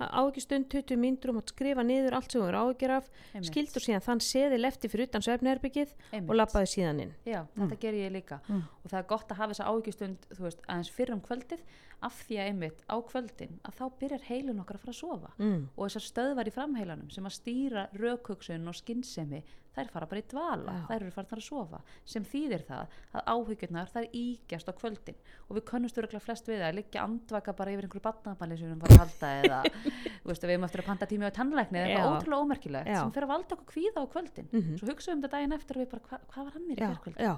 [0.00, 0.10] Ok?
[0.20, 3.10] Áhyggjustund 20 mínútur um að skrifa niður allt sem þú er áhyggjur af,
[3.50, 5.94] skildur síðan þann seðil eftir fyrir utan svefnherbyggið
[6.30, 7.14] og lappaði síðan inn.
[7.26, 8.62] Já, þetta ger ég líka Mm.
[8.84, 11.60] og það er gott að hafa þessa áhyggjustund þú veist, aðeins fyrir um kvöldið
[12.02, 15.30] af því að einmitt á kvöldin að þá byrjar heilun okkar að fara að sofa
[15.38, 15.68] Mm.
[15.76, 19.42] og þessar stöðvar í framheilanum sem að stýra rökhugsun og skinnsemi
[19.80, 20.84] þær fara bara í dvala, Já.
[20.90, 25.56] þær eru farin að sofa sem þýðir það að áhyggjurnar þær ígjast á kvöldin og
[25.58, 28.82] við könnumst öruglega flest við að liggja andvaka bara yfir einhverju batnabali sem við erum
[28.84, 29.60] bara að halda eða
[30.22, 32.90] þú veist að við erum eftir að panta tími á tannlækni eða eitthvað ótrúlega ómerkilegt
[32.90, 33.00] Já.
[33.00, 34.76] sem fer að valda okkur kvíða á kvöldin Mhm.
[34.80, 36.76] svo hugsaum við um þetta daginn eftir og við bara hva, hvað var hann mér
[36.76, 36.84] í
[37.20, 37.34] Já,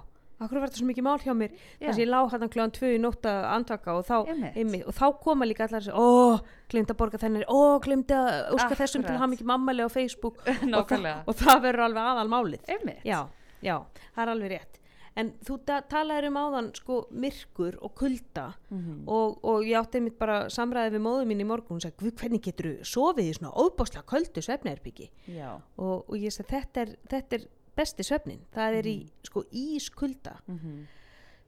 [0.51, 1.51] var þetta svo mikið mál hjá mér
[1.81, 4.17] þess að ég lá hann kljóðan tvö í nótt að andvaka og þá,
[4.57, 4.85] Einmitt.
[4.87, 8.75] og þá koma líka allar þessi, ó, glemt að borga þennar, ó, glemt að óska
[8.83, 10.39] þessum til að hafa mikið mammali á Facebook
[10.79, 12.61] og, það, og það verður alveg aðal málið.
[13.05, 13.21] Já,
[13.63, 13.77] já,
[14.15, 14.79] það er alveg rétt.
[15.15, 19.03] En þú ta talaðir um áðan sko myrkur og kulda Mhm.
[19.07, 22.15] og, og ég átti einmitt bara samræði við móðu mín í morgun og sagði, "Guð,
[22.17, 25.61] hvernig getur þú sofið í svona óbáslega köldu svefnerbyggi Já.
[25.77, 27.45] og, og ég sagði, þetta er, þetta er
[27.77, 30.87] besti svefnin, það er í sko ískulda Mm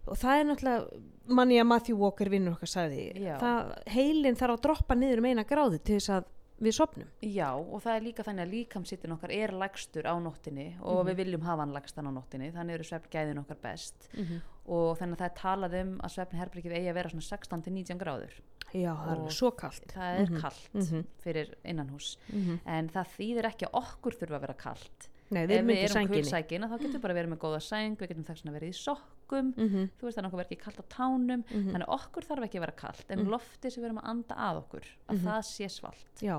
[0.06, 3.04] og það er náttúrulega manni að Matthew Walker vinnur okkar sagði
[3.40, 6.24] það, heilin þarf að droppa niður um eina gráðu til þess að
[6.60, 10.66] við sopnum Já, og það er líka þannig að líkamsittin okkar er lægstur á nóttinni
[10.82, 11.08] og Mhm.
[11.08, 14.42] við viljum hafa hann lægstan á nóttinni, þannig eru svefngæðin okkar best Mhm.
[14.68, 18.32] og þannig að það er talað um að svefnherbergið eigi að vera svona 16-19 gráður.
[18.74, 20.40] já, það er Og svo kalt Það er Mhm.
[20.40, 21.04] kallt Mhm.
[21.24, 22.60] fyrir innanhús, Mhm.
[22.66, 25.08] en það þýðir ekki að okkur þurfa að vera kallt.
[25.30, 27.60] Nei, við Ef erum við undir erum sænginni þá getum við bara verið með góða
[27.62, 29.90] sæng, við getum þess að verið í sokkum, Mhm.
[29.98, 31.70] þú veist þannig að okkur verður ekki kallt á tánum, Mhm.
[31.72, 33.28] þannig að okkur þarf ekki að vera kallt, en Mhm.
[33.30, 35.24] loftið sem við erum að anda að okkur, að Mhm.
[35.24, 36.04] það sé svalt.
[36.20, 36.36] Já,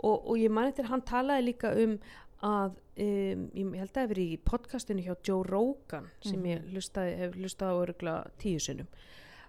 [0.00, 1.98] og, og ég mani til hann talaði líka um
[2.42, 6.72] að um, ég held að það hefur í podcastinu hjá Joe Rogan sem ég Mhm.
[6.72, 8.86] hlustaði, hef hlustað á örugla tíu sinnum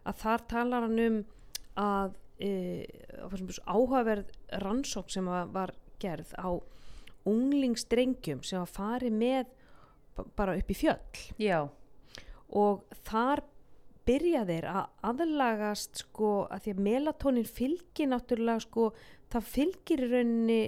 [0.06, 1.26] að þar talar hann um
[1.78, 2.86] að e,
[3.68, 6.62] áhugaverð rannsók sem var gerð á
[7.28, 9.46] unglingsdrengjum sem var farið með
[10.18, 11.22] ba- bara upp í fjöll.
[11.42, 11.60] Já,
[12.50, 13.44] og þar
[14.08, 18.92] byrja þeir að aðlagast sko að því að melatonin fylgir náttúrulega sko
[19.34, 20.62] það fylgir í rauninni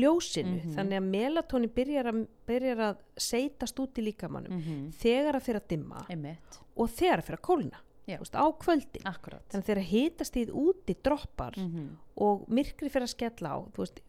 [0.00, 0.58] ljósinu.
[0.62, 0.74] Mhm.
[0.76, 5.60] þannig að melatonin byrjar að, byrjar að seitast út í líkamannum mm þegar að fyrir
[5.60, 9.06] að dimma einmitt, og þegar að fyrir að kólna veist, á kvöldin.
[9.08, 9.44] Akkurat.
[9.48, 13.80] þannig að þegar hitast í úti droppar Mm og myrkri fyrir að skella á þú
[13.82, 14.00] veist,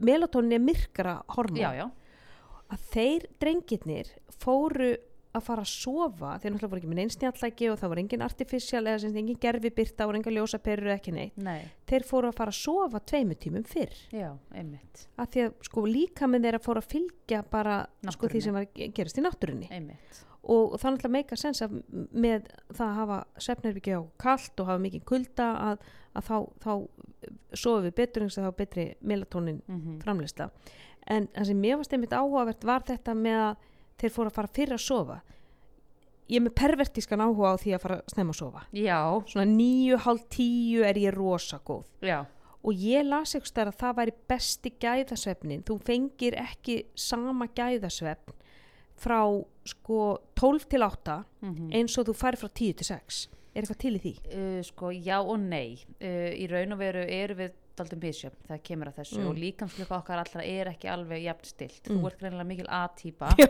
[0.00, 1.60] melatonin er myrkra hormón.
[1.62, 1.86] Já, já,
[2.70, 4.96] að þeir drengirnir fóru
[5.30, 8.80] að fara að sofa þeir náttúrulega voru ekki með neinsnjallæki og það voru engin artificial
[8.82, 11.36] eða sem sagt engin gerfi byrta og enga ljósaperur ekki neitt.
[11.38, 13.94] Nei, þeir fóru að fara að sofa tveimu tímum fyrr.
[14.10, 17.76] Já, að því að sko líka með þeirra fóru að fylgja bara
[18.10, 19.70] sko því sem var gerast í náttúrunni.
[19.70, 20.20] Einmitt.
[20.50, 21.78] og það er náttúrulega meika sens að
[22.10, 26.72] með það að hafa svefnherbyggja á kalt og hafa mikið kulda að, að þá, þá
[27.54, 30.50] sofum við betur eins og þá betri melatonin Mm framleysla
[31.06, 33.68] en það sem mér varst einmitt áhugavert var þetta með að
[34.00, 35.20] þeir fóru að fara fyrir að sofa.
[36.30, 38.60] Ég er með pervertískan áhuga á því að fara að snemma að sofa.
[38.72, 41.88] Já, svona nýju, hálf tíu er ég rosa góð.
[42.06, 42.24] Já,
[42.62, 48.36] og ég las eitthvað að það væri besti gæðasvefnin þú fengir ekki sama gæðasvefn
[49.00, 49.20] frá
[49.68, 50.00] sko
[50.36, 53.20] 12 til 8 mm eins og þú færi frá 10 til 6
[53.54, 54.12] er eitthvað til í því?
[54.34, 55.78] uh, sko, já og nei.
[56.00, 59.28] Uh, í raun og veru eru við daldum bísjöfn þegar kemur að þessu Mm.
[59.30, 61.82] og líkamsluka okkar allra er ekki alveg jafn stilt.
[61.88, 62.00] Mm.
[62.02, 63.48] Þú ert greinilega mikil A-típa Já,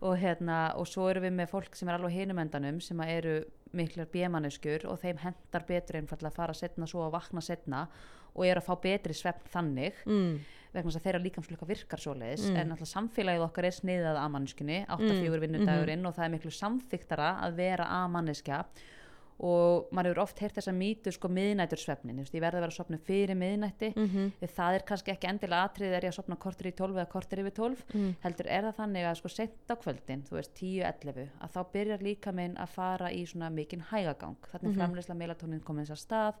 [0.00, 3.34] og, hérna, og svo erum við með fólk sem er alveg hinum endanum sem eru
[3.76, 7.82] miklar bjömaneskjur og þeim hendar betur einfallega að fara setna svo að vakna setna
[8.36, 10.32] og eru að fá betri svefn þannig mm,
[10.72, 12.56] vegna þess að þeirra líkamsluka virkar svoleiðis Mm.
[12.62, 16.50] en alltaf samfélagið okkar er sniðað að manneskunni 8-4 Mm, vinnudagurinn og það er miklu
[16.56, 18.62] samþyktara að vera að manneskja
[19.36, 22.76] og maður hefur oft heyrt þess að mýtu sko miðnætursvefnin, ég verði að vera að
[22.78, 24.06] sopna fyrir miðnætti, mm
[24.56, 27.42] það er kannski ekki endilega atrið er ég að sopna kortir í 12 eða kortir
[27.42, 31.28] yfir 12, mm, heldur er það þannig að sko sent á kvöldin, þú veist 10-11
[31.40, 35.60] að þá byrjar líka minn að fara í svona mikinn hægagang, þannig mm framleysla melatonin
[35.60, 36.34] komið þess að stað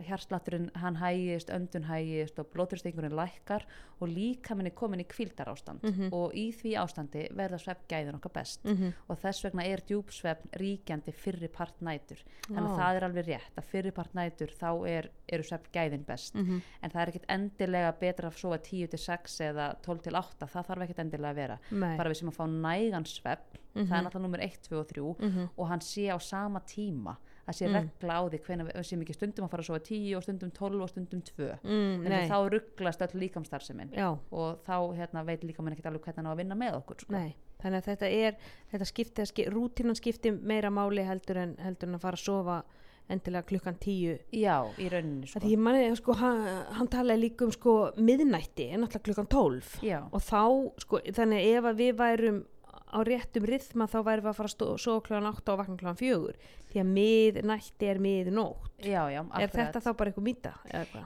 [0.00, 3.64] hjartslátturinn hann hægist, öndun hægist og blóðurstingurinn lækkar
[4.00, 6.08] og líka minn er komin í kvíldar ástand Mhm.
[6.12, 11.12] og í því ástandi verða svefngæðin okkar best mm og þess vegna er djúpsvefn ríkjandi
[11.12, 15.10] fyrri part nætur þannig að það er alveg rétt að fyrri part nætur þá er,
[15.28, 19.40] eru svefngæðin best mm en það er ekkit endilega betra að sofa 10 til 6
[19.40, 21.96] eða 12 til 8 það þarf ekkit endilega að vera Nei.
[21.96, 23.86] bara við sem að fá nægan svepp Mhm.
[23.88, 25.48] það er náttúrulega nummer 1, 2 og 3 Mhm.
[25.56, 27.16] og hann sé á sama tíma
[27.48, 27.74] að sé Mm.
[27.74, 30.50] regla á því hvenær við séum ekki stundum að fara að sofa 10 og stundum
[30.54, 35.42] 12 og stundum 2 mm, en þá rugglast öll líkamstarfsemin já, og þá hérna, veit
[35.42, 37.12] líka mann ekkert alveg hvernig hann á að vinna með okkur sko.
[37.12, 38.36] nei þannig að þetta er,
[38.72, 42.62] þetta skipti, ski, rútínan skipti meira máli heldur en, heldur en að fara að sofa
[43.10, 44.14] endilega klukkan tíu.
[44.32, 45.40] Já, í rauninni sko.
[45.46, 46.42] Ég manni, sko, hann,
[46.78, 50.42] hann talaði líka um sko miðnætti, en náttúrulega klukkan 12 já, og þá,
[50.84, 52.38] sko, þannig ef við værum
[52.72, 56.00] á réttum rithma þá værum við að fara að sofa klukkan 8 og vakna klukkan
[56.00, 56.34] 4
[56.72, 60.52] því að miðnætti er miðnótt já, já er þetta þá bara eitthvað mýta?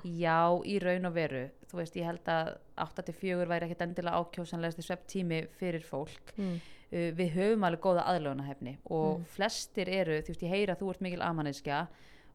[0.05, 2.53] Já, í raun og veru þú veist, ég held að
[2.87, 6.59] 8-4 væri ekkit endilega ákjósanlegasti svepp tími fyrir fólk Mm.
[6.93, 9.25] uh, við höfum alveg góða aðlögunahefni og Mm.
[9.27, 11.87] flestir eru, þú veist, ég heyra að þú ert mikil amanniðskja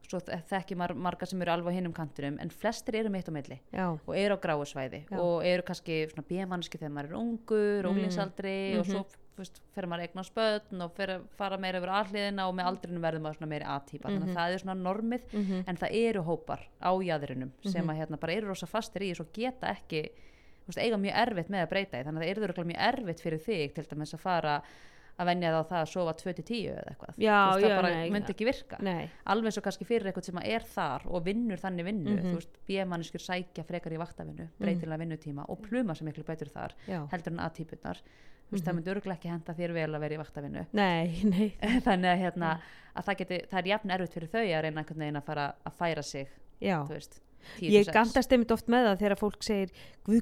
[0.02, 3.28] svo þe- þekki maður marga sem eru alveg á hinum kantinum en flestir eru mitt
[3.28, 5.16] á milli Já, og eru á gráu svæði Já.
[5.18, 7.90] og eru kannski svona bímanniski þegar maður er ungur, Mm.
[7.94, 8.92] unglingsaldri og Mhm.
[8.92, 9.06] svo
[9.74, 13.02] fer maður að eigna spötn og fer að fara meira yfir aðliðina og með aldrinum
[13.06, 14.30] verður maður svona meiri aðtípa þannig Mhm.
[14.30, 17.90] að það er svona normið mm en það eru hópar á jæðrinum sem Mhm.
[17.90, 20.10] að hérna bara eru rosa fastir í og geta ekki
[20.68, 22.04] veist, eiga mjög erfitt með að breyta því.
[22.06, 24.62] Þannig að það eru örugglega mjög erfitt fyrir þig til dæmis að fara
[25.18, 27.14] að venja þá það að sofa 2-10 eða eitthvað.
[27.18, 28.76] Já, veist, já, það bara myndi ekki virka.
[28.80, 32.30] Nei, alveg svo kannski fyrir eitthvað sem er þar og vinnur þannig vinnu, Mhm.
[32.30, 36.72] þú veist, bímanniskur sækja frekar í vaktavinnu, breytilega vinnutíma og pluma sem miklu betur þar,
[37.10, 37.98] heldur en aðtípunar
[38.52, 38.68] veist, Mhm.
[38.68, 40.18] það myndi örgulega ekki henda þér vel að vera í
[41.24, 41.54] nei,
[41.86, 42.52] þannig að hérna,
[42.96, 45.46] að það geti það er jafn erfitt fyrir þau að reyna einhvern veginn að fara
[45.66, 46.28] að færa sig
[46.88, 47.20] veist,
[47.58, 47.92] 10 ég til 6.
[47.96, 49.70] gandast einmitt oft með það þegar fólk segir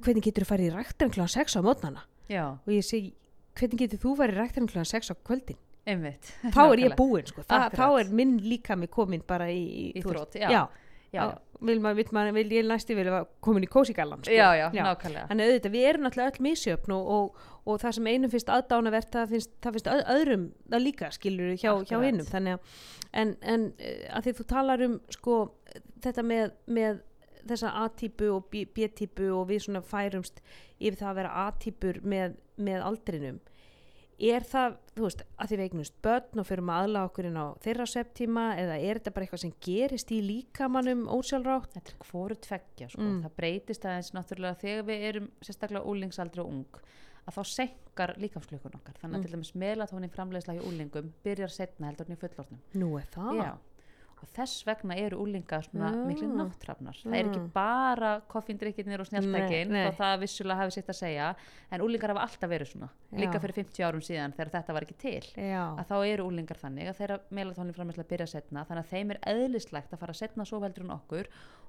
[0.01, 1.27] hvernig getur þú farið í ræktarinn kl.
[1.29, 3.13] 6 á mótnana Já, og ég segi,
[3.59, 4.85] hvernig getur þú farið í ræktarinn kl.
[4.87, 5.59] 6 á kvöldin
[5.91, 6.31] einmitt.
[6.55, 6.97] þá er ég Nákvæmlega.
[6.97, 7.43] búin, sko.
[7.43, 10.49] Þá er minn líka mig komin bara í, Í þú þrótt, já.
[10.49, 10.69] já,
[11.13, 14.33] Já, já, Vil, maður, vil, maður, vil ég næsti vilja komin í kósigallan sko.
[14.33, 15.27] já, já, nákvæmlega.
[15.29, 19.11] Þannig auðvitað, við erum náttúrulega öll misjöfn og, og, og það sem einum finnst aðdánavert,
[19.13, 22.31] það finnst, það finnst öð- öðrum það líka skilur hjá, hjá hinnum.
[22.31, 22.79] Þannig að,
[23.25, 25.37] en, en eh, að því þú talar um, sko,
[26.07, 27.03] þetta með, með
[27.51, 30.41] þessa A-típu og B-típu og við svona færumst
[30.81, 33.41] yfir það að vera A-típur með, með aldrinum.
[34.21, 37.39] Er það, þú veist, að því við eignumst börn og fyrir maður aðla okkur inn
[37.41, 41.73] á þeirra septíma eða er þetta bara eitthvað sem gerist í líkamannum ósjálfrátt?
[41.79, 43.01] Þetta er hvoru tveggja, sko.
[43.01, 43.23] Mm.
[43.25, 46.83] Það breytist aðeins náttúrulega þegar við erum sérstaklega úlingsaldri og ung
[47.31, 49.01] að þá senkar líkamsklukun okkar.
[49.01, 49.25] Þannig að Mm.
[49.25, 52.61] til dæmis melatónin framleiðsla hjá úlingum byrjar setna heldur en í fullorðnum.
[52.75, 53.41] Nú er það.
[53.41, 53.53] Já.
[54.21, 56.01] Og þess vegna eru úlingar svona Já.
[56.07, 56.97] miklu náttrafnar.
[57.03, 57.53] Það er ekki Mm.
[57.55, 61.35] bara koffindrykkirnir og snjáltækin og það vissulega hafi sitt að segja
[61.73, 62.89] en úlingar hafa alltaf verið svona.
[63.17, 63.41] Líka Já.
[63.41, 65.23] fyrir 50 árum síðan þegar þetta var ekki til.
[65.37, 65.65] Já.
[65.79, 69.19] að þá eru úlingar þannig að þeirra melatónin framleiðsla byrja setna þannig að þeim er
[69.27, 71.27] eðlislegt að fara setna svo veldur en okkur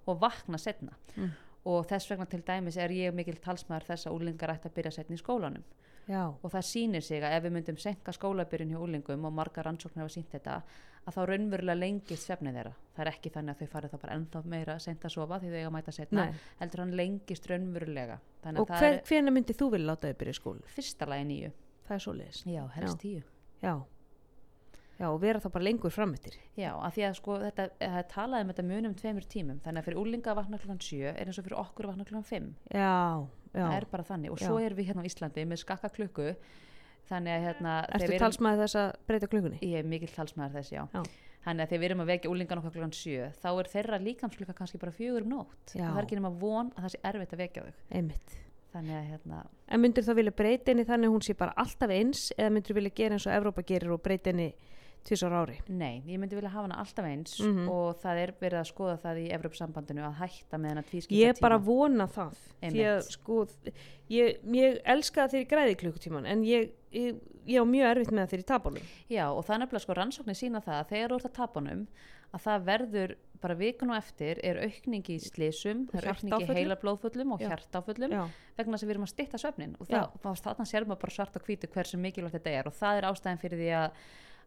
[0.07, 1.31] og vakna setna Mm.
[1.65, 4.91] og þess vegna til dæmis er ég mikil talsmaður þess að úlingar ætti að byrja
[4.91, 5.63] setna í skólanum
[6.07, 6.23] Já.
[6.41, 10.01] og það sýnir sig að ef við myndum senka skólabyrjun hjá úlingum og margar rannsóknir
[10.03, 10.61] hafa sínt þetta
[11.05, 14.17] að þá raunverulega lengist svefnið þeirra það er ekki þannig að þau farið þá bara
[14.19, 16.35] ennþá meira sent að sofa því þau eiga mæta setna Nei.
[16.59, 20.35] heldur hann lengist raunverulega þannig Og hver, er hvernig myndið þú vilja láta þau byrja
[20.35, 20.61] í skólu?
[20.75, 21.51] fyrsta lagi nýju
[21.87, 22.43] Það er svo leiðis.
[22.45, 23.23] já, helst tíu
[23.61, 23.73] Já.
[25.01, 26.35] Já, og vera það bara lengur framöttir.
[26.53, 29.81] Já, af því að sko þetta, það er talað um þetta munum tveimur tímum, þannig
[29.81, 32.91] að fyrir úlinga vakna klukkan 7 er eins og fyrir okkur vakna klukkan 5 Já,
[33.53, 33.63] já.
[33.67, 34.65] það er bara þannig og svo Já.
[34.65, 36.27] erum við hérna á Íslandi með skakka klukku
[37.09, 39.59] þannig að hérna við erum- talsmaður þess að breyta klukkunni?
[39.61, 40.83] ég er mikill talsmaður þess, já.
[40.93, 41.01] Já.
[41.45, 44.53] þannig að þegar við erum að vekja úlingan okkar klukkan 7 þá er þeirra líkamsklukka
[44.61, 47.33] kannski bara fjögur um nótt og það er ekki nema von að það sé erfitt
[47.33, 48.35] að vekja þau Einmitt.
[48.71, 51.89] þannig að hérna, En myndir þá vilja breyta henni þannig að hún sé bara alltaf
[51.91, 54.53] eins eða myndir vilja gera eins og Evrópa gerir og breyta henni
[55.07, 55.57] tvisar ári?
[55.67, 57.69] nei, ég myndi vilja hafa hana alltaf eins Mhm.
[57.69, 61.39] og það er verið að skoða það í Evropasambandinu að hætta með hana tvískipta Ég
[61.41, 62.35] bara vona það.
[62.61, 63.47] Því að sko,
[64.09, 67.15] ég, ég elska ég græði klukkutíman en ég, ég,
[67.47, 68.87] ég á mjög erfitt með það þegar ég tap honum.
[69.09, 71.29] Já og það er nefnilega sko rannsóknir sína það að þegar þú ert
[72.31, 76.45] að það verður bara vikun og eftir er aukning í slísum, það er aukning í
[76.55, 78.11] heila blóðfullum og hjartáfullum
[78.55, 81.41] vegna að við erum að stytta svefnin og það, þarna sér maður bara svart og
[81.47, 83.91] hvítu hversu mikilvægt þetta er og það er ástæðan fyrir því að,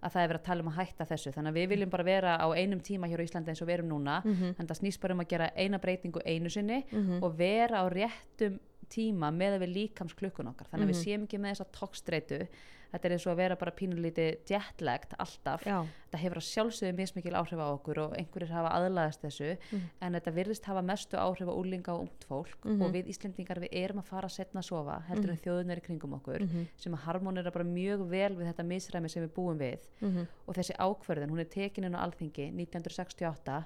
[0.05, 2.05] að það er verið að tala um að hætta þessu þannig að við viljum bara
[2.05, 4.55] vera á einum tíma hér á Íslandi eins og við erum núna Mhm.
[4.59, 7.23] en það snýst bara um að gera eina breytingu einu sinni Mhm.
[7.23, 8.59] og vera á réttum
[8.91, 11.05] tíma með að við líkams klukkun okkar þannig að við Mhm.
[11.05, 12.49] séum ekki með þessa tókstreitu
[12.95, 15.83] þetta er eins og að vera bara pínulítið jetlegt alltaf Já.
[16.13, 19.83] þetta hefur að sjálfsögðu mismikil áhrif á okkur og einhverjir hafa aðlaðast þessu Mhm.
[20.01, 22.83] en þetta virðist hafa mestu áhrif á úlinga og ungt fólk Mhm.
[22.83, 26.15] og við Íslendingar við erum að fara setna að sofa heldur en þjóðunar í kringum
[26.21, 26.67] okkur Mhm.
[26.77, 30.27] sem að harmonera bara mjög vel við þetta misræmi sem við búum við Mhm.
[30.49, 33.65] og þessi ákverðin, hún er tekin inn á alþingi 1968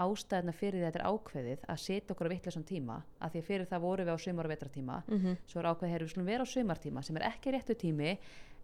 [0.00, 3.44] ástæðina fyrir að þetta er ákveðið að setja okkur á vittlesan tíma að því að
[3.50, 5.36] fyrir það voru við á sumar og vetratíma Mhm.
[5.46, 8.18] svo er ákveðið, heyrðu, við skulum vera á sumartíma sem er ekki réttu tími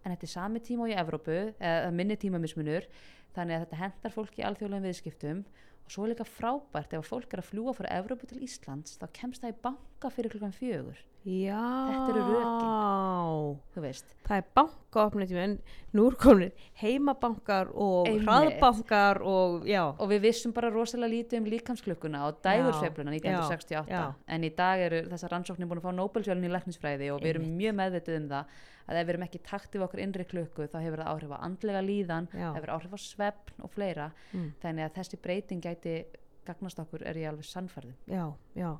[0.07, 2.87] en þetta er sami tíma og í Evrópu eða minni tímamismunur
[3.35, 5.43] þannig að þetta hendar fólki í alþjóðlegum viðskiptum.
[5.87, 9.07] Og svo er líka frábært ef fólk er að fljúa frá Evrópu til Íslands þá
[9.15, 11.59] kemst það í banka fyrir klukkan fjögur Já.
[11.91, 13.57] Þetta eru rökin.
[13.75, 15.53] þú veist, Það er bankaopnættími en
[15.95, 18.25] nú er komin heimabankar og Einmitt.
[18.27, 19.83] hraðbankar og já.
[19.99, 24.13] og við vissum bara rosalega lítið um líkamsklukkuna og dægursveifluna Já, 1968 já.
[24.27, 27.47] en í dag eru þessar rannsóknir búin að fá Nobelsjölun í læknisfræði og við erum
[27.59, 28.45] mjög meðvituð um það
[28.87, 31.31] að ef við erum ekki í takti við okkur innri klukku þá hefur það áhrif
[31.35, 32.47] á andlega líðan Já.
[32.51, 34.51] það hefur áhrif á svefn og fleira Mm.
[34.63, 36.05] þannig að þessi breyting gæti
[36.47, 38.71] gagnast okkur er ég alveg sannfærði Já, já,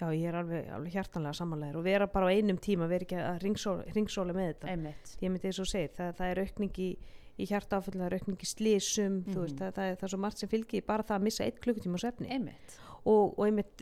[0.00, 3.18] já, ég er alveg, alveg hjartanlega samanlegar og vera bara á einum tíma, vera ekki
[3.22, 4.68] að ringsóla, ringsóla með þetta.
[4.74, 6.90] einmitt Ég myndi þess að segja, það, það er aukning í,
[7.38, 9.60] í hjartaáföll, það er aukning í slísum, þú veist, Mhm.
[9.62, 11.96] það, það, er, það er svo margt sem fylgir bara það að missa eitt klukkutíma
[11.96, 12.28] á svefni.
[12.30, 13.80] einmitt, Og, og einmitt,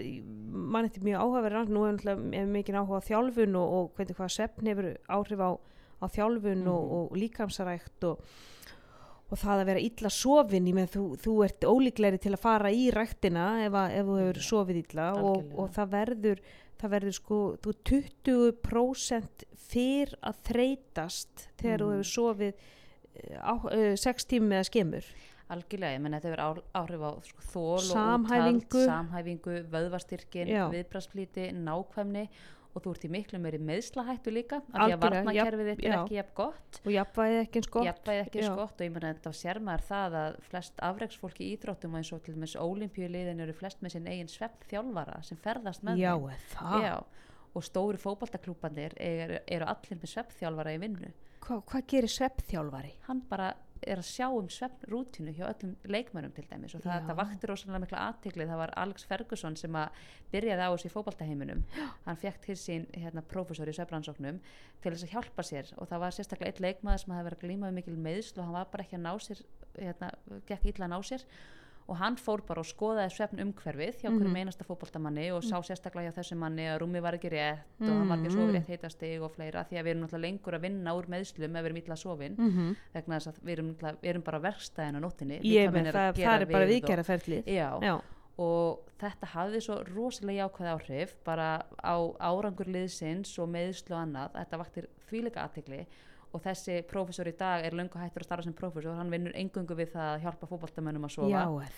[0.49, 4.71] mann eftir mjög áhugaverð, nú er mikið áhuga á þjálfun og, og hvernig hvað svefn
[4.71, 5.51] hefur áhrif á,
[6.01, 6.95] á þjálfun og, Mhm.
[6.97, 8.23] og líkamsarækt og,
[9.31, 12.71] og það að vera illa sofin, ég með þú, þú ert ólíklegri til að fara
[12.75, 16.41] í ræktina ef, að, ef þú hefur sofið illa og, og það verður,
[16.81, 21.97] það verður sko, þú 20% fyrr að þreytast þegar þú Mhm.
[21.97, 22.55] hefur sofið
[23.21, 25.05] eh, á, uh, sex tími eða skemur.
[25.51, 30.71] algjörlega, ég menn þetta hefur á- áhrif á sko, þól og úthald samhæfingu, vöðvastyrkin Já.
[30.71, 35.85] viðbrastflýti, nákvæmni og þú ert í miklu meiri meðslahættu líka af því að varnakerfið þitt
[35.85, 36.81] er ekki jafn gott.
[36.85, 38.11] Og jafnvægið ekki eins gott.
[38.15, 41.97] Ekki eins gott og ég meina þetta sér maður það að flest afreiksfólk í íþróttum
[41.97, 46.05] og eins og til dæmis ólimpíuliðin eru flest með sinn eigin sveppþjálfara sem ferðast með
[46.05, 46.13] já,
[46.85, 46.95] Já,
[47.55, 51.11] og stóri fótboltaklúbanir eru, eru allir með sveppþjálfara í vinnu.
[51.41, 52.95] Hva, hvað gerir sveppþjálfari?
[53.09, 53.55] hann bara
[53.87, 57.81] er að sjá um sveppnrútinu hjá öllum leikmönnum til dæmis og það, það vakti rosalega
[57.85, 60.03] mikla aðtikli það var Alex Ferguson sem að
[60.35, 61.63] byrjaði á þessu í fótboltaheiminum.
[62.07, 64.43] Hann fekk til sín hérna, prófessor í sveppransóknum
[64.83, 67.47] til þess að hjálpa sér og það var sérstaklega eitt leikmaður sem hafði verið að
[67.47, 69.43] glíma við mikil meðsl og hann var bara ekki að ná sér
[69.79, 70.13] hérna,
[70.51, 71.27] gekk illa að ná sér
[71.91, 74.37] og hann fór bara og skoðaði svefn umhverfið hjá hverjum Mhm.
[74.45, 78.09] einasta fótboltamanni og sá sérstaklega hjá þessum manni að rúmi var ekki rétt og hann
[78.09, 78.55] var ekki að sofa Mhm.
[78.57, 81.63] rétt heitastig og fleira því að við erum náttúrulega lengur að vinna úr meðslum ef
[81.63, 82.37] við erum illa sofin.
[82.39, 82.77] Mm -hmm.
[82.95, 86.15] vegna þess að við erum, við erum bara verkstæðin á nóttinni ég er að það,
[86.15, 88.01] það er bara og- viðgerðaferðlið já, já,
[88.39, 94.31] og þetta hafði svo rosalega jákvæð áhrif bara á árangur liðsins og meðslu og annað.
[94.33, 95.87] Þetta vaktir þvíleika aðtikli
[96.31, 98.97] og þessi prófessor í dag er löngu hættur að starfa sem prófessor.
[98.99, 101.31] Hann vinnur engungu við það að hjálpa fótboltamönnum að sofa.
[101.33, 101.71] Já,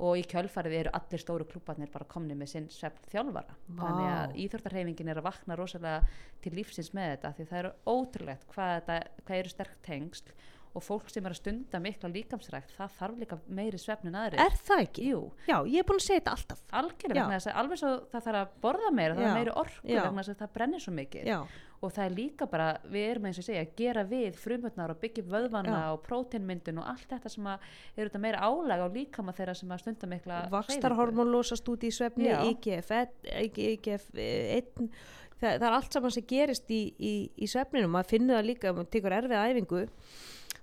[0.00, 3.58] og í kjölfarið eru allir stóru klubbarnir bara komni með sinn svefn þjálfara.
[3.70, 3.82] Vá.
[3.90, 6.00] þannig að íþróttarheifingin er að vakna rosalega
[6.44, 10.32] til lífsins með þetta því það eru ótrúlegt hvað, þetta, hvað eru sterk tengsl
[10.70, 14.54] og fólk sem er að stunda mikla líkamsrækt það þarf líka meiri svefnin aðri er
[14.68, 15.06] það ekki?
[15.10, 16.60] Jú, já, ég er búin að segja þetta alltaf.
[16.80, 19.30] Algjörlega alveg svo það þarf að borða meira, það Já.
[19.30, 21.26] er meiri orku það brennir svo mikið.
[21.26, 21.40] Já,
[21.80, 24.98] og það er líka bara, við erum eins og segja að gera við frumötnar og
[25.00, 25.86] byggja vöðvana Já.
[25.94, 29.72] og próteinmyndun og allt þetta sem að eru þetta meira álag á líkama þeirra sem
[29.72, 32.42] að stunda mikla vakstarhormón losast út í svefni Já.
[32.50, 33.16] IGF 1
[35.40, 38.74] það, það er allt saman sem gerist í, í, í svefninu, maður finnur það líka
[38.76, 39.86] maður tekur erfið æfingu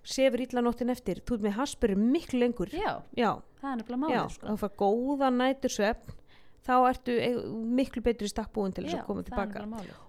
[0.08, 2.72] sefur illa nóttin eftir, ert með haspur miklu lengur.
[2.72, 4.48] Já, já, það er nefnilega já, málið sko.
[4.48, 6.16] þá fær góða nætur svefn
[6.68, 7.30] þá ertu e,
[7.80, 9.66] miklu betri stakkbúin til þess að koma tilbaka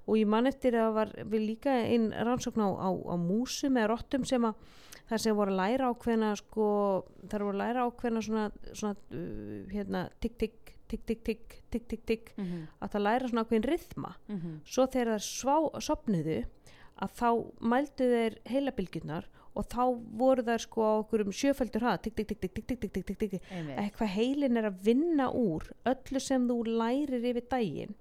[0.07, 3.93] og ég man eftir að var við líka einn rannsókn á, á, á músum eða
[3.93, 4.59] róttum sem að
[5.09, 6.67] þar sem voru að læra ákveðna sko,
[7.31, 12.69] þar voru að læra ákveðna svona, svona uh, hérna tikk-tikk tikk-tikk-tikk, tikk-tikk-tikk mm -hmm.
[12.81, 14.55] að það læra svona ákveðin rithma mm -hmm.
[14.65, 16.39] svo þegar það svá sopniðu
[16.99, 17.29] að þá
[17.61, 19.29] mældu þeir heilabilgjurnar
[19.59, 19.83] og þá
[20.21, 23.19] voru þær sko á okkur um sjöfældur hraða tikk tikk tikk tikk tikk tikk tikk
[23.23, 27.97] tikk eitthvað heilin er að vinna úr öllu sem þú lærir yfir daginn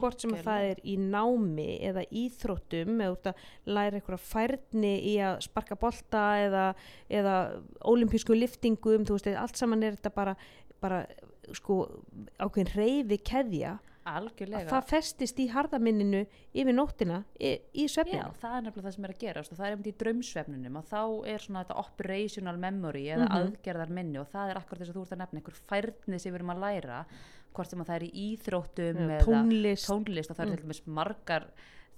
[0.00, 3.44] hvort sem að það er í námi eða íþróttum eða út að
[3.76, 6.66] læra eitthvað færni í að sparka bolta eða,
[7.12, 7.36] eða
[7.92, 10.36] olimpísku liftingum, þú veist, allt saman er þetta bara,
[10.82, 11.04] bara
[11.56, 11.82] sko
[12.40, 16.22] ákveðin reyfi keðja að algjörlega það festist í harðaminninu
[16.54, 19.58] yfir nóttina í, í Já, svefninu það er nefnilega það sem er að gerast og
[19.58, 21.02] það er einmitt í draumsvefnunum og þá
[21.34, 23.36] er svona þetta operational memory eða Mhm.
[23.38, 26.32] aðgerðar minni og það er akkur þess að þú ert að nefna einhver færni sem
[26.32, 27.04] við erum að læra
[27.54, 29.86] hvort sem að það er í íþróttum Já, eða tónlist.
[29.90, 30.52] tónlist og það Mm.
[30.52, 31.46] er til dæmis margar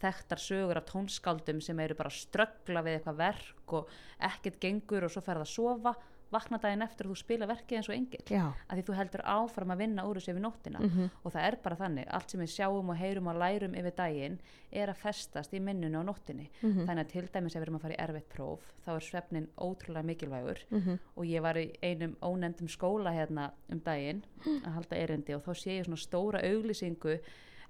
[0.04, 3.88] þekktar sögur af tónskáldum sem eru bara að ströggla við eitthvað verk og
[4.20, 5.94] ekkert gengur og svo fer það að sofa
[6.34, 9.22] vakna daginn eftir og þú spila verkið eins og engil já, að því þú heldur
[9.34, 11.10] áfram að vinna úr þessu yfir nóttina Mhm.
[11.24, 14.38] og það er bara þannig, allt sem við sjáum og heyrum og lærum yfir daginn
[14.72, 16.86] er að festast í minnunu á nóttinni Mhm.
[16.86, 19.48] þannig að til dæmis ef við erum að fara í erfitt próf þá er svefnin
[19.58, 20.98] ótrúlega mikilvægur Mhm.
[21.16, 24.22] og ég var í einum ónefndum skóla hérna um daginn
[24.66, 27.20] að halda erindi og þá sé ég svona stóra auglýsingu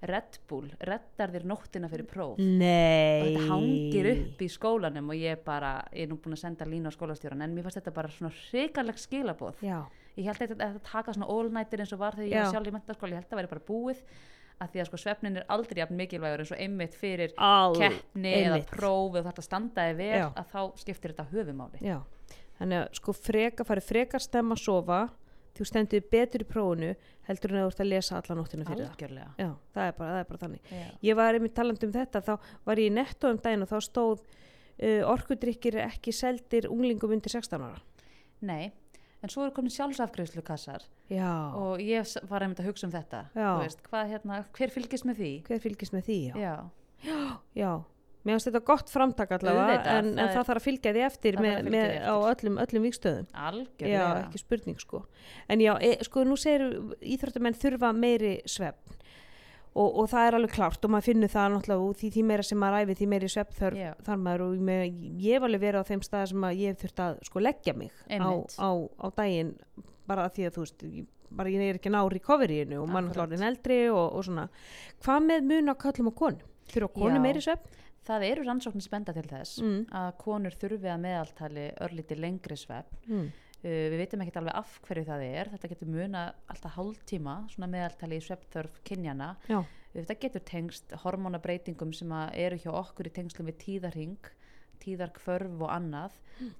[0.01, 2.37] Red Bull, reddar þér nóttina fyrir próf.
[2.37, 3.21] Nei.
[3.21, 6.67] Og þetta hangir upp í skólanum og ég bara, ég er nú búin að senda
[6.69, 9.63] línu á skólastjóran en mér fannst þetta bara svona hrikalegt skilaboð.
[9.65, 9.79] Já,
[10.19, 12.75] ég held að þetta taka svona all-nighter eins og var þegar ég var sjálf í
[12.75, 14.03] mentaskóla, ég held að það væri bara búið
[14.55, 18.31] að því að sko svefnin er aldrei jafn mikilvægur eins og einmitt fyrir Al, keppni
[18.37, 18.69] eða einmitt.
[18.71, 20.27] próf eða þetta standaði vel Já.
[20.31, 21.81] að þá skiptir þetta höfumáli.
[21.83, 21.97] Já.
[22.55, 24.99] Þannig að sko freka, fari frekar stemma að sofa
[25.55, 26.93] þú stendur betur í prófunu
[27.27, 28.93] heldur en þú ert að lesa alla nóttina fyrir það.
[28.93, 29.29] Algjörlega.
[29.39, 30.71] Já, það er bara, það er bara þannig.
[30.71, 30.87] Já.
[31.09, 32.33] ég var einmitt talandi um þetta þá
[32.69, 37.33] var ég í netto um daginn og þá stóð uh, orkudrykkir ekki seldir unglingum undir
[37.33, 37.79] 16 ára.
[38.45, 38.73] Nei,
[39.25, 43.23] en svo eru komin sjálfsafgreðslu kassar já, og ég var einmitt að hugsa um þetta
[43.33, 45.31] veist, hvað, hérna, hver fylgist með því?
[45.47, 46.55] hver fylgist með því já,
[47.05, 47.19] Já,
[47.57, 47.71] já.
[48.25, 51.55] Mér finnst þetta gott framtak allavega en, en það þarf að fylgja því eftir með,
[51.59, 52.31] fylgja með, því á eftir.
[52.49, 55.01] öllum, öllum vikstöðum já, algjörlega ekki spurning sko.
[55.47, 56.65] En já, e, sko nú segir
[57.15, 58.97] íþróttamenn þurfa meiri svefn.
[59.75, 62.43] Og, og það er alveg klárt og maður finnur það náttúrulega og því, því meira
[62.47, 63.89] sem maður æfi því meiri svefn þarf Já.
[64.07, 64.83] þar maður og með,
[65.19, 67.91] ég hef alveg verið á þeim stað sem ég hef þurft að sko leggja mig
[68.07, 69.51] á, á, á daginn
[70.07, 73.11] bara því að þú veist ég- bara ég er ekki að ná recoveryinu og maður
[73.17, 74.45] er orðinn eldri og, og svona.
[75.03, 76.45] Hvað með mun á kallum og konum?
[76.71, 77.23] Þurfa konum Já.
[77.27, 79.79] meiri svefn Það eru rannsóknir spenda til þess mm.
[79.97, 83.01] að konur þurfi að meðaltali örlítið lengri svefn.
[83.09, 83.25] Mm.
[83.65, 85.49] við veitum ekkert alveg af hverju það er.
[85.55, 89.63] Þetta getur muna alltaf hálftíma svona meðaltali í sveppþörf kynjana já,
[89.95, 94.29] þetta getur tengst hormónabreitingum sem eru hjá okkur í tengslum við tíðarhing
[94.85, 96.11] tíðarkvörf og annað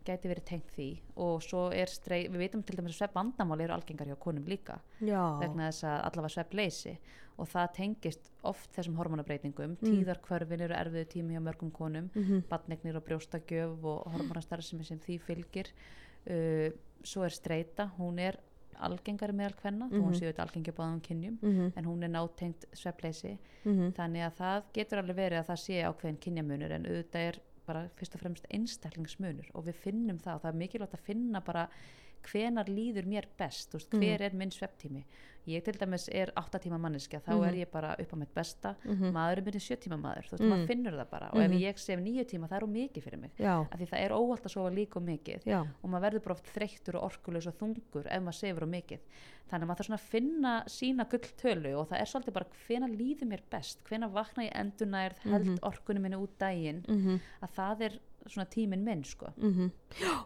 [0.08, 0.88] gæti verið tengt því.
[1.18, 4.46] Og svo er strey, við veitum til dæmis að svepp vandamál eru algengar hjá konum
[4.48, 6.98] líka já, vegna þess að allavega svepp leysi
[7.38, 9.84] og það tengist oft þessum hormónabreitingum Mm.
[9.84, 15.20] tíðarkvörfin eru erfiðu tími hjá mörgum konum mhm, badnegnir og brjóstagjöf og hormonastarfsemi sem því
[15.20, 15.68] fylgir.
[16.26, 16.72] Uh,
[17.04, 18.38] svo er streyta, hún er
[18.82, 20.16] algengari meðal kvenna, þó hún Mhm.
[20.20, 24.34] séu þetta algengi á báðum kynjum, mhm, en hún er nátengt sveppleysi, mhm, þannig að
[24.40, 28.24] það getur alveg verið að það sé ákveðin kynjamunur en auðvitað er bara fyrst og
[28.24, 31.68] fremst einstaklingsmunur og við finnum það og það er mikilvægt að finna bara
[32.32, 34.02] hvenar líður mér best, veist, Mhm.
[34.02, 35.04] hver er minn svepptími
[35.48, 37.48] ég til dæmis er 8 tíma manneskja þá Mhm.
[37.48, 38.76] er ég bara upp á mitt besta.
[38.84, 40.50] Mhm, maðurinn minn er 7 tíma maður, þú veist, Mm.
[40.50, 41.30] maður finnur það bara.
[41.34, 41.60] Og ef Mhm.
[41.62, 43.32] ég sef 9 tíma það er of mikið fyrir mig.
[43.38, 45.44] Já, af því það er óvalt að sofa líka og mikið.
[45.46, 48.70] Já, og maður verður bara oft þreyttur og orkulegs og þungur ef maður sefur og
[48.70, 49.00] mikið.
[49.48, 52.88] Þannig að maður þarf svona að finna sína gulltölu og það er svolítið bara hvena
[52.98, 53.84] líður mér best?
[53.84, 55.60] Hvena vakna ég endurnærð held Mhm.
[55.62, 56.38] orkunum minni út
[56.88, 58.00] mhm, að það er
[58.34, 59.32] svona tíminn minn sko.
[59.38, 59.72] Mhm,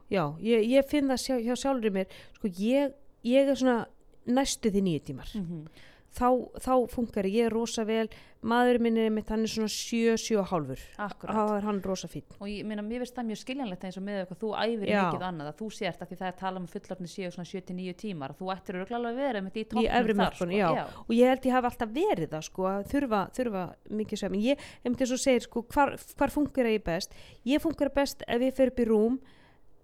[0.09, 2.93] já, ég, ég finn það sjá, hjá sjálfur í mér, sko, ég,
[3.27, 3.87] ég er svona
[4.29, 5.31] næstu því nýju tímar.
[5.35, 6.25] mm Þá,
[6.57, 8.07] þá funkar ég, rosa vel,
[8.41, 10.81] maðurinn minn er mitt, hann er svona sjö, sjö og hálfur.
[10.97, 12.23] akkurat Þá er hann rosa fín.
[12.39, 15.01] og ég meina mér finnst það mjög skiljanlegt eins og með eitthvað þú æfir Já.
[15.05, 17.93] mikið annað að þú sért að því það er talað um fullorðni séu svona 7-9
[18.01, 20.49] tímar þú ættir alveg að vera með því toppnum þar sko.
[20.49, 20.85] já.
[21.05, 23.63] Og ég held ég hafi alltaf verið það, sko, að þurfa, þurfa
[24.01, 24.39] mikið svefn.
[24.49, 27.13] Ég, einmitt eins og segir, sko, hvar, hvar funkar ég best?
[27.45, 29.19] Ég funkar best ef ég fer upp í rúm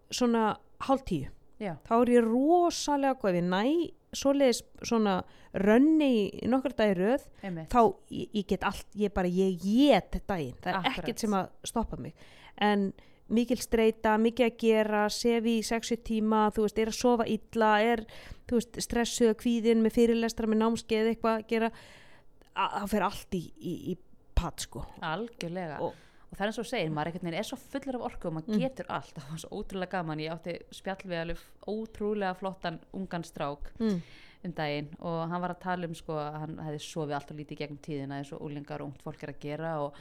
[0.10, 0.56] svona
[0.90, 1.30] hálf tíu.
[1.62, 5.18] já, þá er ég rosalega góð ef ég næ svoleiðis svona
[5.54, 7.70] rönni í nokkur dagi röð einmitt.
[7.72, 10.98] þá ég, ég get allt, ég bara ég get daginn, það er Akkurat.
[11.04, 12.14] ekkert sem að stoppa mig.
[12.58, 12.94] En
[13.30, 17.72] mikil streyta, mikið að gera sef í 60 tíma, þú veist, er að sofa illa,
[17.82, 18.04] er,
[18.48, 21.72] þú veist, stressuð kvíðin með fyrirlestra, með námskeið eitthvað að gera,
[22.56, 23.98] að- það fer allt í, í, í
[24.36, 24.86] patt, sko.
[25.02, 25.80] Algjörlega.
[25.82, 25.96] Og-
[26.36, 28.34] og það er eins og segir, maður einhvern veginn er svo fullur af orku og
[28.36, 28.60] maður Mm.
[28.66, 33.24] getur allt, það var svo ótrúlega gaman ég átti spjall við alveg ótrúlega flottan ungan
[33.24, 34.02] strák mm.
[34.44, 37.40] um daginn og hann var að tala um sko að hann hefði sofið allt og
[37.40, 39.96] lítið gegnum tíðina og úlingar og ungt fólk er að gera og,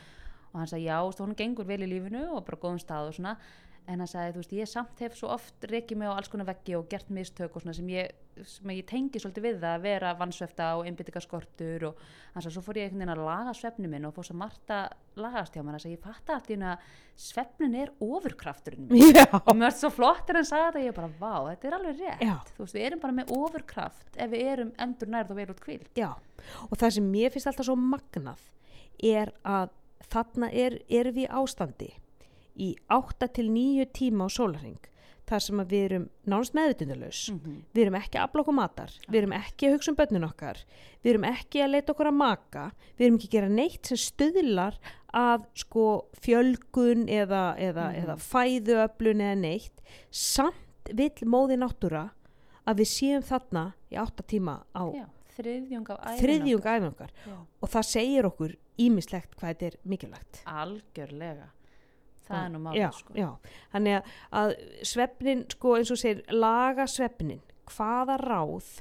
[0.53, 3.37] og hann sagði já, hún gengur vel í lífinu og bara góðum stað og svona
[3.85, 6.49] en hann sagði, þú veist, ég samt hef svo oft reikið mig á alls konar
[6.49, 8.15] veggi og gert mistök og svona sem ég,
[8.49, 12.01] sem ég tengi svolítið við það að vera vannsvefta og einbyttingaskortur og
[12.33, 14.73] hann sagði, svo fór ég einhvern veginn að laga svefni minn og fór svo margt
[14.73, 16.73] að lagast hjá mér, hann sagði, ég fatta allt í hérna
[17.27, 19.13] svefnin er ofurkrafturinn minn.
[19.15, 21.77] Já, og mér var svo flott er hann sagði þetta, ég bara, vá, þetta er
[21.79, 22.25] alveg rétt.
[22.25, 22.35] Já.
[22.57, 25.63] þú veist, við erum bara með ofurkraft ef við erum endur nærð og vel út
[25.63, 26.11] kvíl já,
[26.71, 26.89] og það
[32.57, 34.91] í ástandi í 8 til 9 tíma á sólarring
[35.25, 37.63] þar sem við erum nánast meðutundalus -hmm.
[37.75, 40.59] við erum ekki að okkur matar við erum ekki að hugsa um börnin okkar
[41.03, 43.97] við erum ekki að leita okkur að maka við erum ekki að gera neitt sem
[43.97, 44.79] stuðlar
[45.15, 45.87] að sko
[46.21, 48.03] fjölgun eða, eða, Mhm.
[48.03, 49.81] eða fæðuöflun eða neitt.
[50.11, 52.11] Samt vill móði náttúra
[52.67, 55.07] að við séum þarna í 8 tíma á Já,
[55.39, 57.37] þriðjung af Já.
[57.63, 60.43] og það segir okkur ímislegt hvað þetta er mikilvægt.
[60.47, 61.49] Algjörlega
[62.29, 63.15] það er nú já, málið sko.
[63.19, 63.29] já.
[63.73, 64.11] þannig að,
[64.41, 64.55] að
[64.93, 67.41] svefnin sko eins og segir laga svefnin.
[67.75, 68.73] Hvaða ráð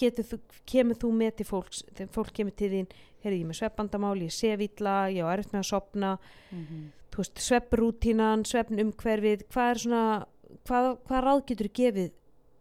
[0.00, 0.38] getur þú,
[0.68, 2.86] kemur þú með til fólks þegar fólk kemur til þín
[3.24, 6.18] heyrðu ég með svefbandamál, ég sé villa, ég á erfitt með að sopna
[6.52, 6.92] Mhm.
[7.10, 10.02] þú veist, svefnrútínan, svefnumhverfið hvað er svona,
[10.64, 12.10] hvað, hvað ráð getur gefið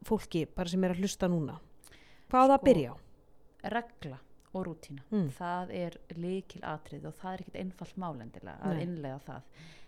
[0.05, 1.59] fólki bara sem er að hlusta núna?
[2.29, 2.95] Hvað á það að Sko, byrja á?
[3.75, 4.19] regla
[4.55, 5.29] og rútína Mm.
[5.39, 8.83] það er líkil atrið og það er ekkit einfalt málendilega að Nei.
[8.83, 9.41] innlega það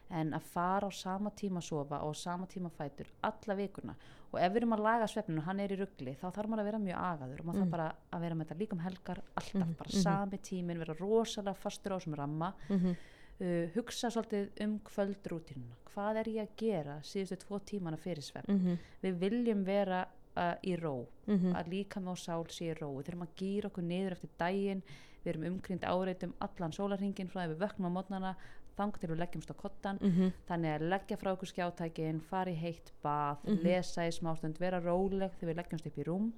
[0.09, 3.95] en að fara á sama tíma að sofa og sama tíma fætur alla vikuna
[4.31, 6.59] og ef við erum að laga svefninu og hann er í ruggli þá þarf maður
[6.63, 7.63] að vera mjög agaður og maður Mm.
[7.63, 10.01] þarf bara að vera með þetta líka um helgar alltaf Mhm, bara mhm.
[10.03, 12.95] sami tímin, vera rosalega fastur á sem ramma mm -hmm.
[13.41, 18.51] uh, hugsa svolítið um kvöldrútínuna hvað er ég að gera síðustu tvo tímana fyrir svefn
[18.53, 18.77] Mm -hmm.
[19.03, 20.07] við viljum vera
[20.37, 21.07] uh, í ró.
[21.27, 22.91] Mm að líka með og sál sé í ró.
[22.99, 24.83] Við þurfum að gýra okkur niður eftir daginn.
[25.25, 28.35] Við erum umkrynd áreitum allan sólarhingin frá því við vöknum á mótnana
[28.77, 30.33] þang til við leggjumst á kottan Mhm.
[30.47, 33.63] þannig að leggja frá okkur skjátækin fara í heitt bað, Mhm.
[33.63, 36.31] lesa í smástund vera róleg þegar við leggjumst upp í rúm.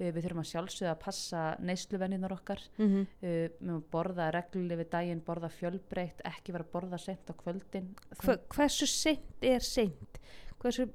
[0.00, 2.60] Uh, við þurfum að sjálfsögða að passa neysluvenninar okkar.
[2.78, 7.28] Mm uh, við mögum borða regluleg við daginn borða fjölbreytt, ekki vera að borða sent
[7.28, 7.94] á kvöldin.
[8.24, 10.18] Hva, hversu seint er seint?
[10.58, 10.88] Hversu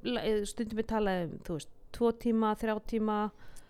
[0.49, 3.18] stundum við tala um þú veist, tvo tíma, þrjá tíma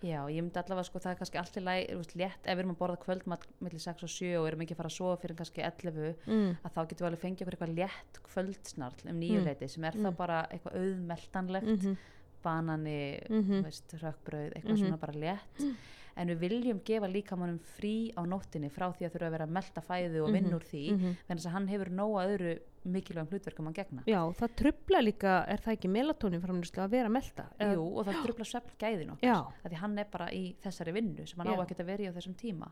[0.04, 1.86] Já, ég myndi allavega sko það er kannski allt í læg,
[2.20, 4.80] létt ef við erum að borða kvöldmat millir 6 og 7 og erum ekki að
[4.82, 6.50] fara að sofa fyrir kannski 11 mm.
[6.68, 9.68] að þá getum við alveg fengið okkur eitthvað létt kvöldsnarl um nýju Mm.
[9.72, 10.04] sem er Mm.
[10.04, 11.96] þá bara eitthvað auðmeltanlegt Mm -hmm.
[12.44, 13.52] banani, Mhm.
[13.52, 14.84] þú veist, rökkbrauð, eitthvað Mhm.
[14.84, 15.76] svona bara létt.
[16.16, 19.50] En við viljum gefa líkamannum frí á nóttinni frá því að þurfa að vera að
[19.52, 20.54] melta fæðu og Mhm.
[20.56, 21.16] úr því, Mhm.
[21.28, 24.02] þannig að hann hefur nóga öðru mikilvægum hlutverkum að gegna.
[24.06, 27.44] Já, það trubla líka, er það ekki melatonin framlýslu að vera að melta?
[27.60, 29.52] Eða- Jú, og það trubla svefn gæðin okkar.
[29.64, 31.62] Að því hann er bara í þessari vinnu sem hann á Já.
[31.64, 32.70] að geta verið á þessum tíma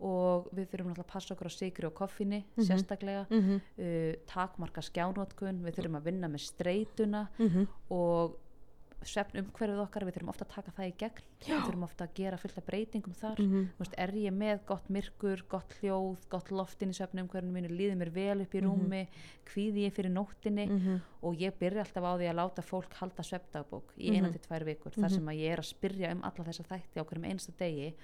[0.00, 2.64] og við þurfum náttúrulega að passa okkur á sigri og koffinni Mhm.
[2.66, 8.36] sérstaklega mhm, uh, takmarka skjánótkun við þurfum að vinna með streytuna mhm, og
[9.04, 11.54] svefn umhverfið okkar við þurfum ofta að taka það í gegn Já.
[11.56, 14.60] við þurfum ofta að gera fullt af breytingum þar mhm, Þú veist, er ég með
[14.66, 18.60] gott myrkur, gott hljóð gott loftin í svefnum umhverfinu mínu líður mér vel upp í
[18.62, 18.68] Mhm.
[18.68, 19.02] rúmi
[19.46, 23.22] kvíði ég fyrir nóttinni mhm, og ég byrja alltaf á því að láta fólk halda
[23.22, 24.14] svefndagbók í Mhm.
[24.16, 25.14] eina til tvær vikur þar Mhm.
[25.14, 27.94] sem að ég er að spyrja um alla þessa þætti á hverjum einsta degi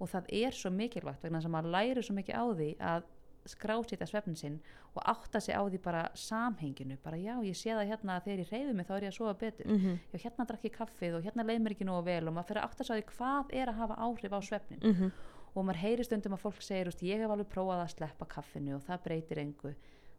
[0.00, 3.02] og það er svo mikilvægt vegna sem maður læri svo mikið á því að
[3.48, 4.60] skrásita svefnin sinn
[4.94, 8.38] og átta sig á því bara samhenginu bara já ég sé það hérna að þegar
[8.44, 9.66] ég reyði mig þá er ég að sofa betur.
[9.66, 12.48] Mhm, já hérna drakk ég kaffið og hérna leið mér ekki nógu vel og maður
[12.48, 15.12] fyrir að átta sig á því hvað er að hafa áhrif á svefnin mhm,
[15.54, 18.74] og maður heyri stundum að fólk segir "Úst, ég hef alveg prófað að sleppa kaffinu
[18.76, 19.74] og það breytir engu.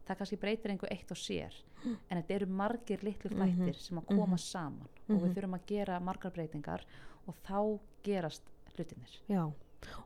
[0.09, 1.53] Það kannski breytir engu eitt og sér
[1.85, 4.37] en þetta eru margir litlu Mhm, þættir sem að koma mhm.
[4.39, 5.33] saman og við Mhm.
[5.35, 6.81] þurfum að gera margar breytingar
[7.27, 8.41] og þá gerast
[8.75, 9.51] hlutinir já.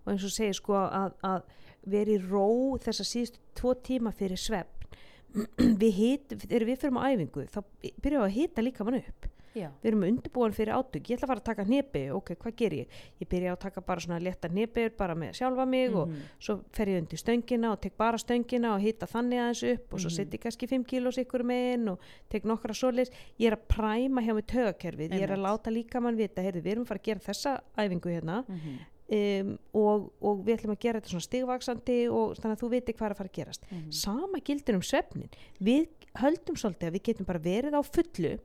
[0.05, 1.43] Og eins og segir sko að, að
[1.85, 4.79] vera í ró þessa síðustu tvo tíma fyrir svefn.
[5.81, 7.59] við hit, þegar við fyrir á æfingu, þá
[8.03, 9.29] byrjum við að hita líka mann upp.
[9.53, 12.55] já, við erum undirbúin fyrir átök, ég ætla að fara að taka hnepi ok, hvað
[12.57, 12.93] ger ég?
[13.21, 16.23] Ég byrja að taka bara svona létta hnepir bara með sjálfa mig og Mhm.
[16.41, 19.99] svo fer ég undir stöngina og tek bara stöngina og hita þannig aðeins upp og
[19.99, 20.15] svo Mhm.
[20.17, 21.99] setja ég kannski 5 kílós ykkur meginn og
[22.29, 26.01] tek nokkra svoleiðis ég er að præma hjá mig tögakerfið ég er að láta líka
[26.01, 28.79] mann vita, heyrðu, við erum að fara að gera þessa æfingu hérna Mhm.
[29.17, 32.95] Um, og, og við ætlum að gera þetta svona stigvaksandi og þannig að þú viti
[32.97, 33.67] hvað er að fara að gerast.
[33.69, 33.91] Mhm.
[34.03, 35.33] sama gildir um svefnin.
[35.59, 38.37] Við höldum svolítið að við getum bara verið á fullu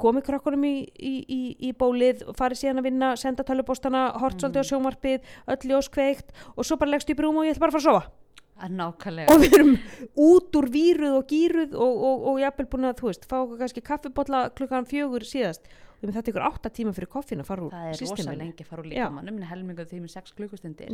[0.00, 4.66] komið krakkunum í, í, í, í bólið farið síðan að vinna, senda tölubóstana hort svolítið
[4.66, 7.74] á sjónvarpið, öll ljós kveikt og svo bara leggst í brúm og ég ætla bara
[7.74, 8.12] að fara að sofa.
[9.34, 9.72] Og við erum
[10.28, 13.62] út úr víruð og gýruð og, og, og jafnvel búin að, þú veist, fá okkur
[13.62, 15.66] kannski kaffibotla klukkan fjögur síðast
[16.10, 18.66] og þetta ykkur átta tíma fyrir koffin að fara úr það er rosa lengi að
[18.70, 20.90] fara úr líkamannum en helmingu því með 6 klukkustundir.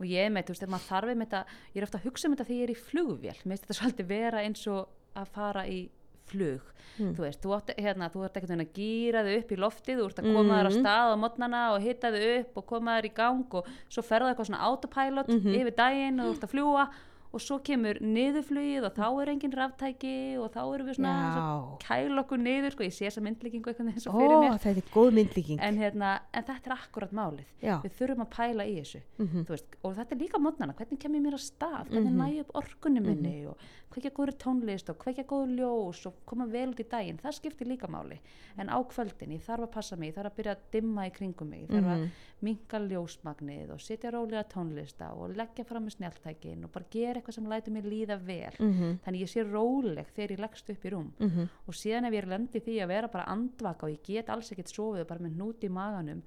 [0.00, 1.44] Og ég er með, þú veist, maður þarf einmitt að
[1.74, 3.36] ég er ofta að hugsa um þetta þegar ég er í flugvél.
[3.44, 5.88] Mér finnst þetta svolítið vera eins og að fara í
[6.32, 6.62] flug.
[7.00, 7.14] Mm.
[7.16, 10.04] þú veist, þú, átt, hérna, þú ert ekkert að gýra þau upp í loftið, þú
[10.10, 10.82] ert að koma þér á Mhm.
[10.82, 14.28] stað á modnana og hitta þau upp og koma þér í gang og svo ferða
[14.34, 15.54] eitthvað svona autopilot Mhm.
[15.56, 16.84] yfir daginn og þú ert að fljúa
[17.32, 21.78] og svo kemur niðurflugið og þá er engin ráftæki og þá erum við svona svo
[21.82, 24.58] kæl okkur niður, sko, ég sé þessa myndlíkingu eitthvað eins og Ó, fyrir mér.
[24.62, 25.60] þetta er góð myndlíking.
[25.64, 27.46] En, hérna, en þetta er akkurat málið.
[27.62, 30.74] Já, við þurfum að pæla í þessu mhm, Þú veist, og þetta er líka mótnana,
[30.76, 31.88] hvernig kem ég mér að stað?
[31.88, 32.20] Hvernig Mhm.
[32.20, 33.56] næ ég upp orkunni minni og
[33.92, 37.66] hvernig góður tónlist og hvernig góður ljós og koma vel út í daginn, það skiptir
[37.68, 38.18] líka máli.
[38.58, 41.12] En á kvöldin, ég þarf að passa mig ég þarf að byrja að dimma í
[41.12, 42.10] kringum mig ég þarf mhm, að
[42.42, 47.34] minka ljósmagnið og setja rólega tónlista og leggja fram með snjáltækin og bara gera eitthvað
[47.38, 48.52] sem lætur mér líða vel.
[48.58, 51.10] Mhm, þannig ég sé róleg þegar ég leggst upp í rúm.
[51.18, 54.28] Mhm, og síðan ef ég er lendi því að vera bara andvaka og ég get
[54.28, 56.22] alls ekkert sofið og bara með hnút í maganum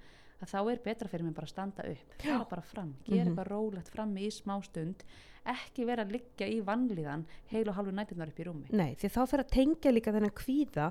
[0.46, 3.34] að þá er betra fyrir mig bara að standa upp fara bara fram, gera Mhm.
[3.36, 5.04] eitthvað rólegt fram í smá stund
[5.46, 9.10] ekki vera að liggja í vanlíðan heil og halvu nættunar upp í rúmi Nei, því
[9.14, 10.88] þá fer að tengja líka þennan kvíða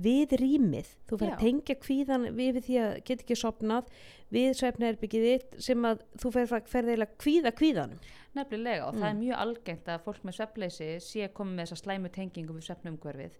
[0.00, 0.86] við rýmið.
[1.10, 3.90] Þú fer að tengja kvíðan við því að geta ekki sopnað
[4.32, 7.98] við svefnherbyggið þitt sem að þú fer, fer eiginlega kvíða kvíðanum.
[8.38, 9.00] nefnilega og Mm.
[9.02, 12.66] það er mjög algengt að fólk með svefnleysi sé komið með þessa slæmu tengingu við
[12.68, 13.30] svefnumhverfið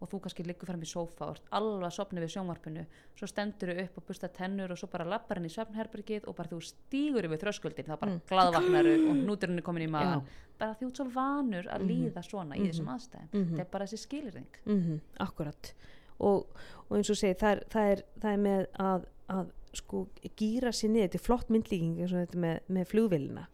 [0.00, 2.82] og þú kannski liggur fram í sófa og ert alveg að sopna við sjónvarpinu
[3.16, 6.36] svo stendur þú upp og busta tennur og svo bara lappar hann í svefnherbergið og
[6.36, 8.20] bara þú stígur yfir þröskuldin þá bara Mm.
[8.20, 8.26] mm.
[8.28, 10.26] glaðvagnaru og hnúturinn er komin í magan Já.
[10.58, 11.88] bara þú ert svo vanur að Mhm.
[11.88, 13.50] líða svona í þessum aðstæðum Mhm.
[13.56, 15.72] þetta er bara þessi skilirring Mm akkurat.
[16.20, 16.46] Og,
[16.90, 20.70] og eins og segi, það er, það er, það er með að, að sko gýra
[20.72, 23.46] sér niður, þetta er flott myndlíking eins og þetta með, með flugvélina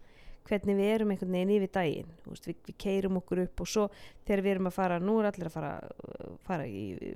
[0.49, 3.87] hvernig við erum einhvern veginn yfir daginn veist, við, við keirum okkur upp og svo
[4.27, 7.15] þegar við erum að fara, nú er allir að fara, uh, fara í,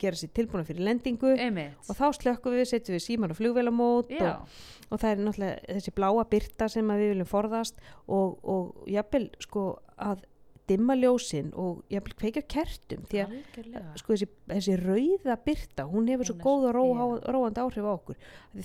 [0.00, 1.76] gera sér tilbúna fyrir lendingu einmitt.
[1.88, 4.56] og þá slökkum við, setjum við síman og flugvélamót Já, og,
[4.88, 9.68] og það er náttúrulega þessi bláa byrta sem við viljum forðast og, og jafnvel sko
[9.98, 10.26] að
[10.68, 13.92] dimma ljósin og jafnvel kveikja kertum því að algjörlega.
[14.00, 17.62] sko þessi, þessi rauða byrta hún hefur svo Hún er góð og ró, svo- róandi
[17.64, 18.16] áhrif á okkur.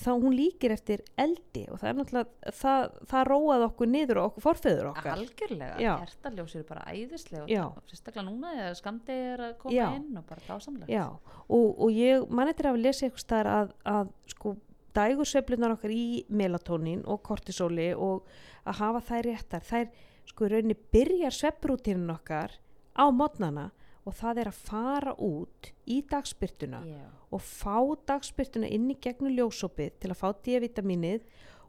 [0.03, 4.27] Þá hún líkir eftir eldi og það er náttúrulega það, það róað okkur niður og
[4.31, 5.13] okkur forfeður okkar.
[5.17, 9.87] Algjörlega, kertaljós eru bara æðislega og sérstaklega núna er að koma Já.
[9.95, 10.89] inn og bara dásamlega
[11.49, 14.55] og, og ég man eftir að lesa eitthvað staðar að, að sko
[14.93, 18.27] dægursveiflunar okkar í melatónin og kortisóli og
[18.69, 19.87] að hafa þær réttar þær
[20.30, 22.55] sko rauninni byrjar svepprútinin okkar
[22.95, 23.69] á modnana
[24.03, 27.05] og það er að fara út í dagspyrtuna Já.
[27.32, 31.24] og fá dagspyrtuna inn í gegnum ljósopið til að fá D-vitaminið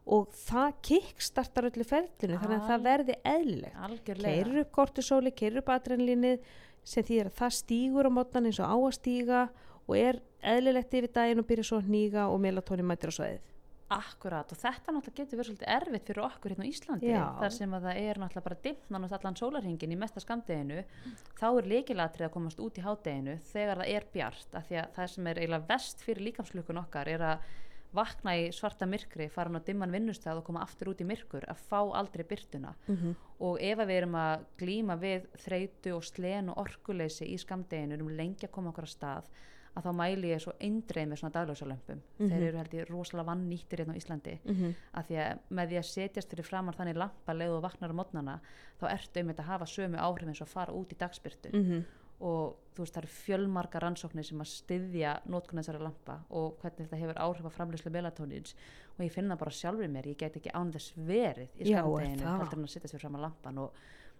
[0.05, 3.77] og það kickstartar öllu ferlinu þannig að það verði eðlilegt.
[4.11, 6.43] Keirir upp kortisóli, keirir upp adrenalínið
[6.85, 9.41] sem þýðir að það stígur á mótnan eins og á að stíga
[9.85, 13.54] og er eðlilegt yfir daginn og byrja svo að hníga og melatóni mætir á svæðið
[13.93, 17.25] Akkurat og þetta náttúrulega getur verið svolítið erfitt fyrir okkur hérna á Íslandi Já.
[17.37, 20.79] þar sem að það er náttúrulega bara dimmt nánast allan sólarhingin í mesta skamdeginu
[21.37, 24.89] þá er leikilatrið að komast út í hádeginu þegar það er bjart af því að
[24.97, 27.45] það sem er eiginlega vest fyrir líkamslukkun okkar er að
[27.95, 31.61] vakna í svarta myrkri, fara á dimman vinnustæð og koma aftur út í myrkur, að
[31.69, 33.15] fá aldrei byrtuna mm -hmm.
[33.39, 37.93] og ef að við erum að glíma við þreytu og slen og orkuleysi í skamdeginu,
[37.93, 39.29] erum lengi að koma okkur að stað
[39.75, 42.29] að þá mæli ég svo eindreið með svona dagljósalömpum Mhm.
[42.31, 44.39] þeir eru held ég rosalega vann nýttir hérna á Íslandi.
[44.95, 47.95] Að því að með því að setjast fyrir framar þannig lampa leið og vaknar á
[47.99, 48.39] mótnana
[48.79, 51.83] þá ertu um þetta að hafa sömu áhrif eins og fara út í dagspyrtu Mhm.
[52.21, 56.87] og þú veist það eru fjölmarga rannsóknir sem að styðja nótkun þessara lampa og hvernig
[56.87, 58.53] þetta hefur áhrif á framlýslu melatónins
[58.97, 62.23] og ég finn það bara sjálfur mér ég get ekki án þess verið í skamdeginu
[62.39, 63.71] heldur en að setja sér fram að lampan og,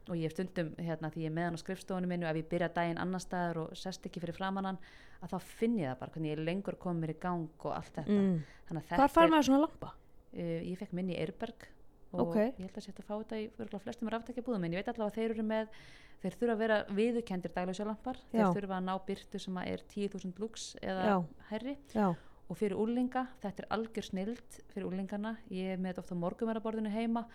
[0.10, 2.50] og ég hef stundum hérna því ég er með hann á skrifstofunum minnu ef ég
[2.52, 4.80] byrja daginn annar staðar og sest ekki fyrir framann hann
[5.24, 7.72] að þá finn ég það bara hvernig ég er lengur komið mér í gang og
[7.74, 8.36] allt þetta mm.
[8.70, 9.94] þannig að Hvar þetta fær er, maður svona lampa?
[10.36, 11.68] uh, ég fekk minni í Eirberg
[12.16, 12.36] og Ok.
[12.38, 15.18] ég held að setja að fá þetta í flestum ráftækjabúðum en ég veit allavega að
[15.18, 15.74] þeir eru með
[16.22, 20.40] þeir þurfa að vera viðurkendir dagljósjalampar þeir þurfa að ná byrtu sem að er 10.000
[20.40, 21.18] lux eða Já.
[21.50, 22.08] herri Já,
[22.50, 26.24] og fyrir úlinga, þetta er algjör snild fyrir úlingana, ég er með þetta ofta á
[26.24, 27.26] morgumeraborðinu heima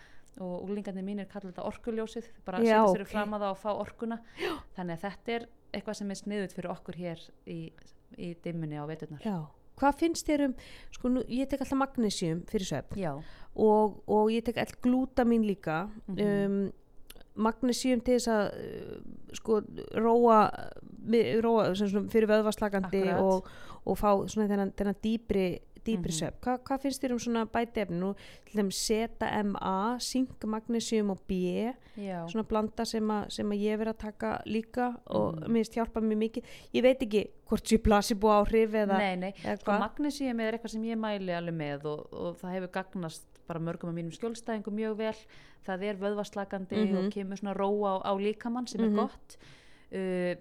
[0.41, 3.11] og úlingarnir mínir kalla þetta orkuljósið, bara að setja sér ok.
[3.11, 4.53] fram að það og fá orkuna Já.
[4.77, 7.59] þannig að þetta er eitthvað sem er sniðut fyrir okkur hér í,
[8.19, 9.39] í dimmunni á veturnar já
[9.81, 10.55] Hvað finnst þér um,
[10.93, 12.69] sko nú, ég tek alltaf magnesium fyrir
[13.01, 13.15] Já.
[13.57, 16.21] og, og ég tek all glútamin líka Mhm.
[16.21, 16.73] um,
[17.41, 18.97] magnesium til þess að uh,
[19.39, 19.61] sko
[19.97, 20.41] róa,
[21.43, 23.21] róa svona fyrir vöðvaslagandi Akkurat.
[23.21, 23.49] og,
[23.87, 25.49] og fá svona þennan, þennan dýpri
[25.81, 26.19] dýpri Mhm.
[26.19, 26.41] svefn.
[26.45, 31.33] Hva, hvað finnst þér um svona bætefni nú til þeim ZMA sink, magnesium og B
[31.97, 32.27] Já.
[32.29, 35.49] svona blanda sem, að sem að ég verið að taka líka og Mhm.
[35.51, 36.45] mér hjálpa mér mikið
[36.75, 40.71] ég veit ekki hvort sé placebo áhrif eða, Nei, nei, eða sko magnesium er eitthvað
[40.71, 44.75] sem ég mæli alveg með og, og það hefur gagnast bara mörgum af mínum skjólstæðingum
[44.77, 45.17] mjög vel
[45.67, 46.97] það er vöðvaslagandi Mhm.
[47.07, 48.93] og kemur svona róa á, á líkamann sem Mhm.
[48.93, 49.37] er gott
[49.93, 50.35] uh,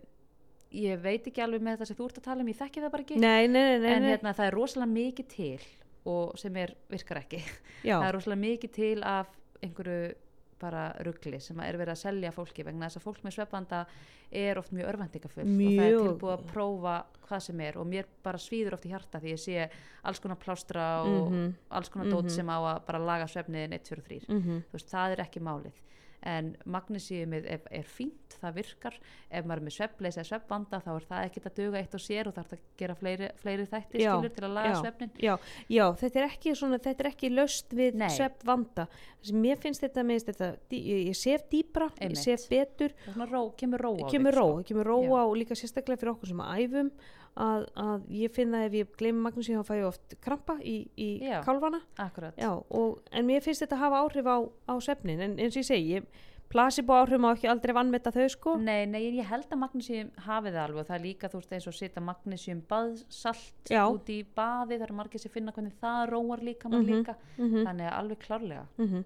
[0.71, 2.91] ég veit ekki alveg með þetta sem þú ert að tala um, ég þekki það
[2.93, 5.59] bara ekki nei, nei, nei, nei, en hérna, það er rosalega mikið til
[6.39, 7.39] sem er, virkar ekki
[7.85, 7.99] Já.
[7.99, 9.27] það er rosalega mikið til af
[9.61, 10.13] einhverju
[10.59, 13.85] bara ruggli sem er verið að selja fólki vegna þess að fólk með svefbanda
[14.35, 16.01] er oft mjög örvendingafull og það er Mjög.
[16.09, 16.95] tilbúið að prófa
[17.29, 19.69] hvað sem er og mér bara svíður oft í hjarta því ég sé
[20.03, 21.53] alls konar plástra og Mhm.
[21.71, 22.29] alls konar dót Mhm.
[22.35, 24.63] sem á að bara laga svefniðin 1, 2 og 3 Mhm.
[24.67, 25.79] þú veist, það er ekki málið
[26.27, 28.95] en magnesiumið er, er fínt, það virkar
[29.29, 32.03] ef maður er með svefnleysi eða svefnbanda þá er það ekkert að duga eitt og
[32.03, 34.79] sér og þarf að gera fleiri, fleiri þætti Já, skilur til að laga já.
[34.83, 35.33] svefnin Já,
[35.77, 38.09] já, þetta er ekki svona, þetta er ekki löst við Nei.
[38.15, 38.87] svefnvanda.
[39.19, 42.23] Þessi, mér finnst þetta, finnst þetta, ég, ég sef dýbra, ég Einmitt.
[42.23, 44.67] sef betur, og svona ró, kemur ró á kemur ró, sko.
[44.69, 46.91] kemur ró á og líka sérstaklega fyrir okkur sem að æfum
[47.39, 51.09] að, að ég finna ef ég gleymi magnusíum þá fæ ég oft krampa í, í
[51.23, 51.39] Já.
[51.45, 51.79] kálfana.
[52.01, 52.35] Akkurat.
[52.39, 54.37] Já, og, en mér finnst þetta hafa áhrif á,
[54.67, 58.25] á svefnin, en eins og ég segi, ég, placebo áhrif má ekki aldrei vannmeta þau
[58.33, 58.55] sko.
[58.57, 61.53] Nei, nei, ég held að magnesium hafi það alveg og það er líka, þú veist,
[61.57, 63.83] eins og setja magnesium baðsalt Já.
[63.85, 67.15] út í baði, það eru margir sem finna hvernig það róar líka mann Mhm, líka,
[67.37, 67.63] mhm.
[67.67, 68.65] þannig að alveg klárlega.
[68.81, 69.05] Mm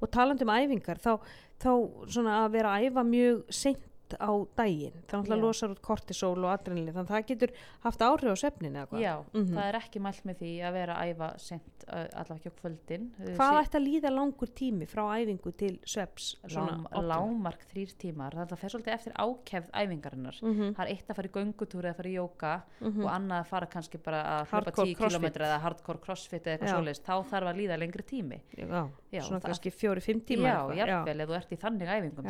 [0.00, 1.18] Og talandi um æfingar, þá,
[1.58, 1.70] þá
[2.06, 3.82] svona að vera að æfa mjög seint
[4.14, 5.42] á daginn, náttúrulega Já.
[5.42, 7.50] losar út kortisol og adrenalin, þannig að það getur
[7.82, 9.00] haft áhrif á svefnin eða hvað.
[9.02, 9.54] Já, Mhm.
[9.56, 13.10] það er ekki mælt með því að vera að æfa sent, allavega ekki á kvöldin.
[13.36, 16.36] Hvað ætti að líða langur tími frá æfingu til sveps?
[16.48, 20.42] Lám, lámark þrýr tímar, það fer svolítið eftir ákefð æfingarinnar.
[20.42, 23.04] Mm Það er eitt að fara í göngutúr eða fara í jóka Mhm.
[23.04, 25.20] og annað að fara kannski bara að Hardcore 10 crossfit.
[25.20, 28.40] km eða hardcore crossfit eða eitthvað svoleiðist, þá þarf að líða lengri tími.
[28.56, 30.74] Já, svona kannski fjóri-fimm tíma.
[30.74, 32.24] Já, jafnvel, ef þú ert í þannig æfingum,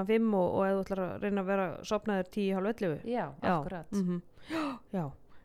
[0.00, 2.66] Já, klugan 5 og, og ef þú ætlar að reyna að vera sopnaður 10 halv
[2.66, 3.00] 11.
[3.04, 3.92] Já, Já, akkurat.
[3.92, 4.22] mhm.
[4.96, 5.04] Já,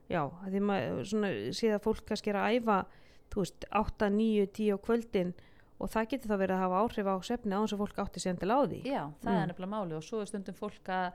[0.09, 1.29] já, að því maður svona
[1.75, 2.79] að fólk kannski er að æfa,
[3.33, 5.33] þú veist, 8, 9, 10 á kvöldin
[5.79, 8.19] og það getur þá verið að hafa áhrif á svefni á þess að fólk átti
[8.23, 8.81] sér endilega á því.
[8.87, 9.41] Já, það Mm.
[9.41, 11.11] er nefnilega máli og svo er stundum fólk að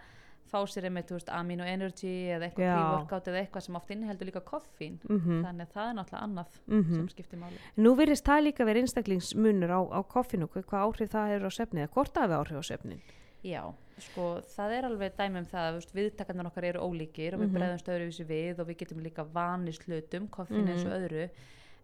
[0.50, 2.74] fá sér einmitt, þú veist, amino energy eða eitthvað Já.
[2.76, 4.98] pre-workout eða eitthvað sem oft inniheldur líka koffín.
[5.08, 6.94] Mm Þannig að það er náttúrulega annað Mhm.
[6.94, 7.56] sem skiptir máli.
[7.78, 11.80] Nú virðist það líka verið einstaklingsmunur á, á koffinu, hvað, áhrif það hefur á svefni
[11.86, 13.00] eða hvort það hefur áhrif á svefnin.
[13.42, 13.62] Já,
[13.98, 17.54] sko, það er alveg dæmi um það, veist, viðtakarnar okkar eru ólíkir og við Mhm.
[17.56, 21.30] bregðumst öðruvísi við og við getum líka vanist hlutum, koffín eins og öðru,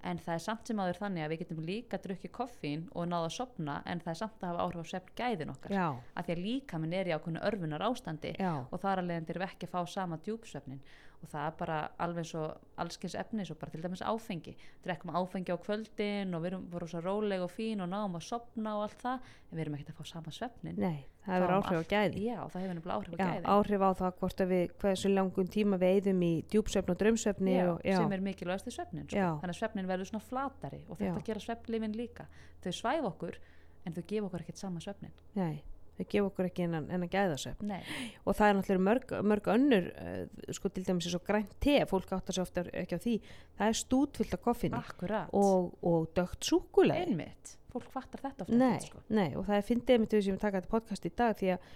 [0.04, 3.26] en það er samt sem áður þannig að við getum líka drukkið koffín og náða
[3.26, 5.86] að sopna en það er samt að hafa áhrif á svefn gæðin okkar já,
[6.16, 9.30] af því að líka minn er í ákveðnu örfunar ástandi já, og þar að leiðandi
[9.34, 10.80] erum við ekki að fá sama djúpsvefnin
[11.26, 14.54] og það er bara alveg eins og allskins efni svo bara til dæmis áfengi.
[14.84, 18.26] Drekkum áfengi á kvöldin og við erum voru svo róleg og fín og náum að
[18.28, 21.54] sopna og allt það en við erum ekkert að fá sama svefnin nei, það hefur
[21.56, 22.22] áhrif á gæði.
[22.26, 23.44] Já, það hefur nefnilega áhrif á já, gæði.
[23.56, 27.56] áhrif á það hvort að við hversu langum tíma við eyðum í djúpsvefn og draumsvefni
[27.56, 29.18] já, og, já, sem er mikilvægast í svefnin sko.
[29.18, 29.28] Já.
[29.42, 31.26] þannig að svefnin verður svona flatari og þetta Já.
[31.30, 32.28] gera svefnlifin líka.
[32.64, 33.38] Þau svæf okkur
[33.86, 35.62] en þau gefa okkur ekkert sama svefnin nei,
[35.96, 37.80] þau gefa okkur ekki en að gæðasvefn Nei.
[38.24, 40.22] og það er náttúrulega mörg, mörg önnur uh,
[40.58, 43.16] sko til dæmis eins og grænt te fólk áttar sér ofta ekki á því.
[43.58, 44.48] Það er stútfyllt af
[44.80, 47.56] akkurat, og, og dögt súkulega einmitt.
[47.72, 49.02] Fólk fattar þetta ofta nei, sko.
[49.12, 51.52] nei, og það er fyndið með því sem við taka þetta podcast í dag því
[51.54, 51.70] að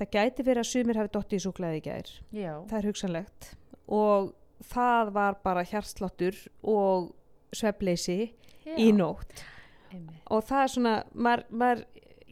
[0.00, 2.12] það gæti verið að sumir hafi dottið í súkulega í gær.
[2.34, 3.50] Já, það er hugsanlegt.
[3.92, 4.32] Og
[4.72, 7.10] það var bara hjartsláttur og
[7.52, 8.20] svefleysi
[8.64, 9.44] já, í nótt.
[9.92, 10.22] Einmitt.
[10.32, 11.82] og það er svona maður,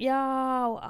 [0.01, 0.21] já,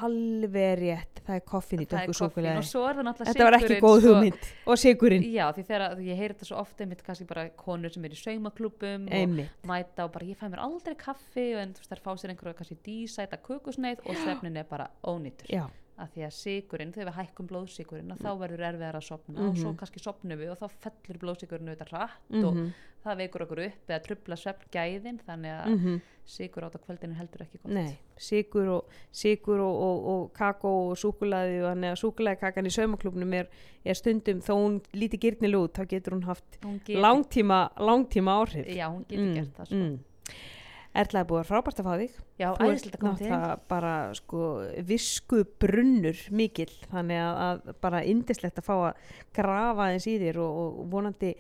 [0.07, 1.21] alveg rétt.
[1.27, 4.15] Það er koffin í það er dökku súkulega er það þetta var ekki góð sko,
[4.15, 4.49] hugmynd.
[4.67, 8.07] Og sigurinn, Já, því þegar ég heyri þetta svo ofta einmitt kannski bara konur sem
[8.09, 9.37] er í saumaklubum og
[9.71, 12.59] mæta og bara ég fæ mér aldrei kaffi en þú veist þær fá sér einhverja
[12.63, 15.51] kannski dísæta kökusneið og svefnin er bara ónýtur.
[15.53, 15.67] Já,
[16.01, 19.57] af því að sigurinn, þegar við hækkum blóðsigurinn að þá verður erfiðar að sopna og
[19.57, 19.77] svo Mhm.
[19.81, 22.57] kannski sopnum við og þá fellur blóðsigurinn auðvitað hratt mm og
[23.01, 26.01] það veikur okkur upp eða trubla svefngæðin þannig að -hmm.
[26.27, 30.73] sigur át á kvöldinu heldur ekki gott Nei, sigur og, sigur og, og, og kakó
[30.91, 33.49] og súkulaði og þannig að súkulaðikakan í saumaklubnum er,
[33.85, 38.31] er stundum, þó hún líti gyrnileg út, þá getur hún haft Hún getur, langtíma, langtíma
[38.43, 38.67] áhrif.
[38.69, 39.99] já, hún getur gert það sko.
[40.91, 41.01] Mm.
[41.01, 42.19] Erla er búið að frábært að fá þig.
[42.41, 44.45] já, Þú ert æðislega koma til náttúrulega bara sko
[44.91, 50.41] visku brunnur mikill, þannig að, að bara indislegt að fá að grafa aðeins í þér
[50.45, 51.35] og, og vonandi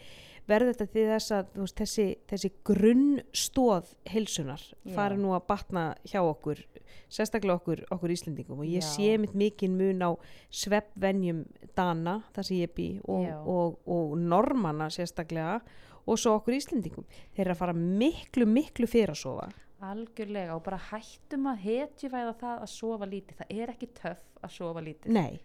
[0.50, 4.64] verður þetta því þess að þú veist, þessi, þessi grunnstóð heilsunar
[4.96, 6.62] fari nú að batna hjá okkur
[7.10, 8.88] sérstaklega okkur, okkur Íslendingum og ég Já.
[8.94, 10.10] sé mitt mikinn mun á
[10.54, 11.44] sveppvenjum
[11.76, 15.60] Dana, þar sem ég bý og, og, og Normana sérstaklega
[16.06, 17.04] og svo okkur Íslendingum.
[17.34, 19.48] Þeir eru að fara miklu, miklu fyrir að sofa.
[19.80, 23.38] Algjörlega og bara hættum að hetjuvæða það að sofa lítið.
[23.40, 25.14] Það er ekki töff að sofa lítið.
[25.16, 25.40] Nei,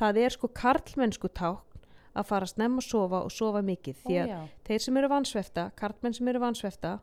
[0.00, 1.84] það er sko karlmennsku tákn
[2.16, 3.96] að fara snemma að sofa og sofa mikið.
[4.06, 4.40] Því Ó, að já.
[4.66, 6.98] þeir sem eru vansvefta, karlmenn sem eru vansvefta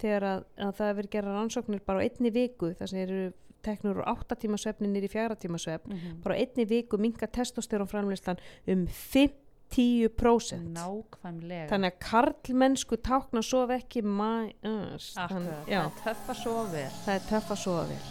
[0.00, 3.18] þegar að, að það hefur gera rannsóknir bara á einni viku þar sem eru
[3.64, 6.16] teknur úr 8 tíma svefni nýri 4 tíma svefn Mhm.
[6.24, 8.36] bara á einni viku minga testosterón framleyslan
[8.66, 8.86] um
[9.72, 11.68] 50% nákvæmlega.
[11.70, 16.90] Þannig að karlmennsku tákn að sofa ekki ass Akkurat, það er töff að sofa vel.
[17.04, 18.02] Það er töff að sofa vel.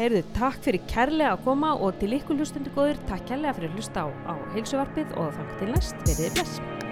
[0.00, 3.80] Heyrðu, takk fyrir kærlega að koma og til ykkur hlustendur góður, takk kærlega fyrir að
[3.80, 6.88] hlusta á, á heilsuvarpið og þannig til næst, verið bless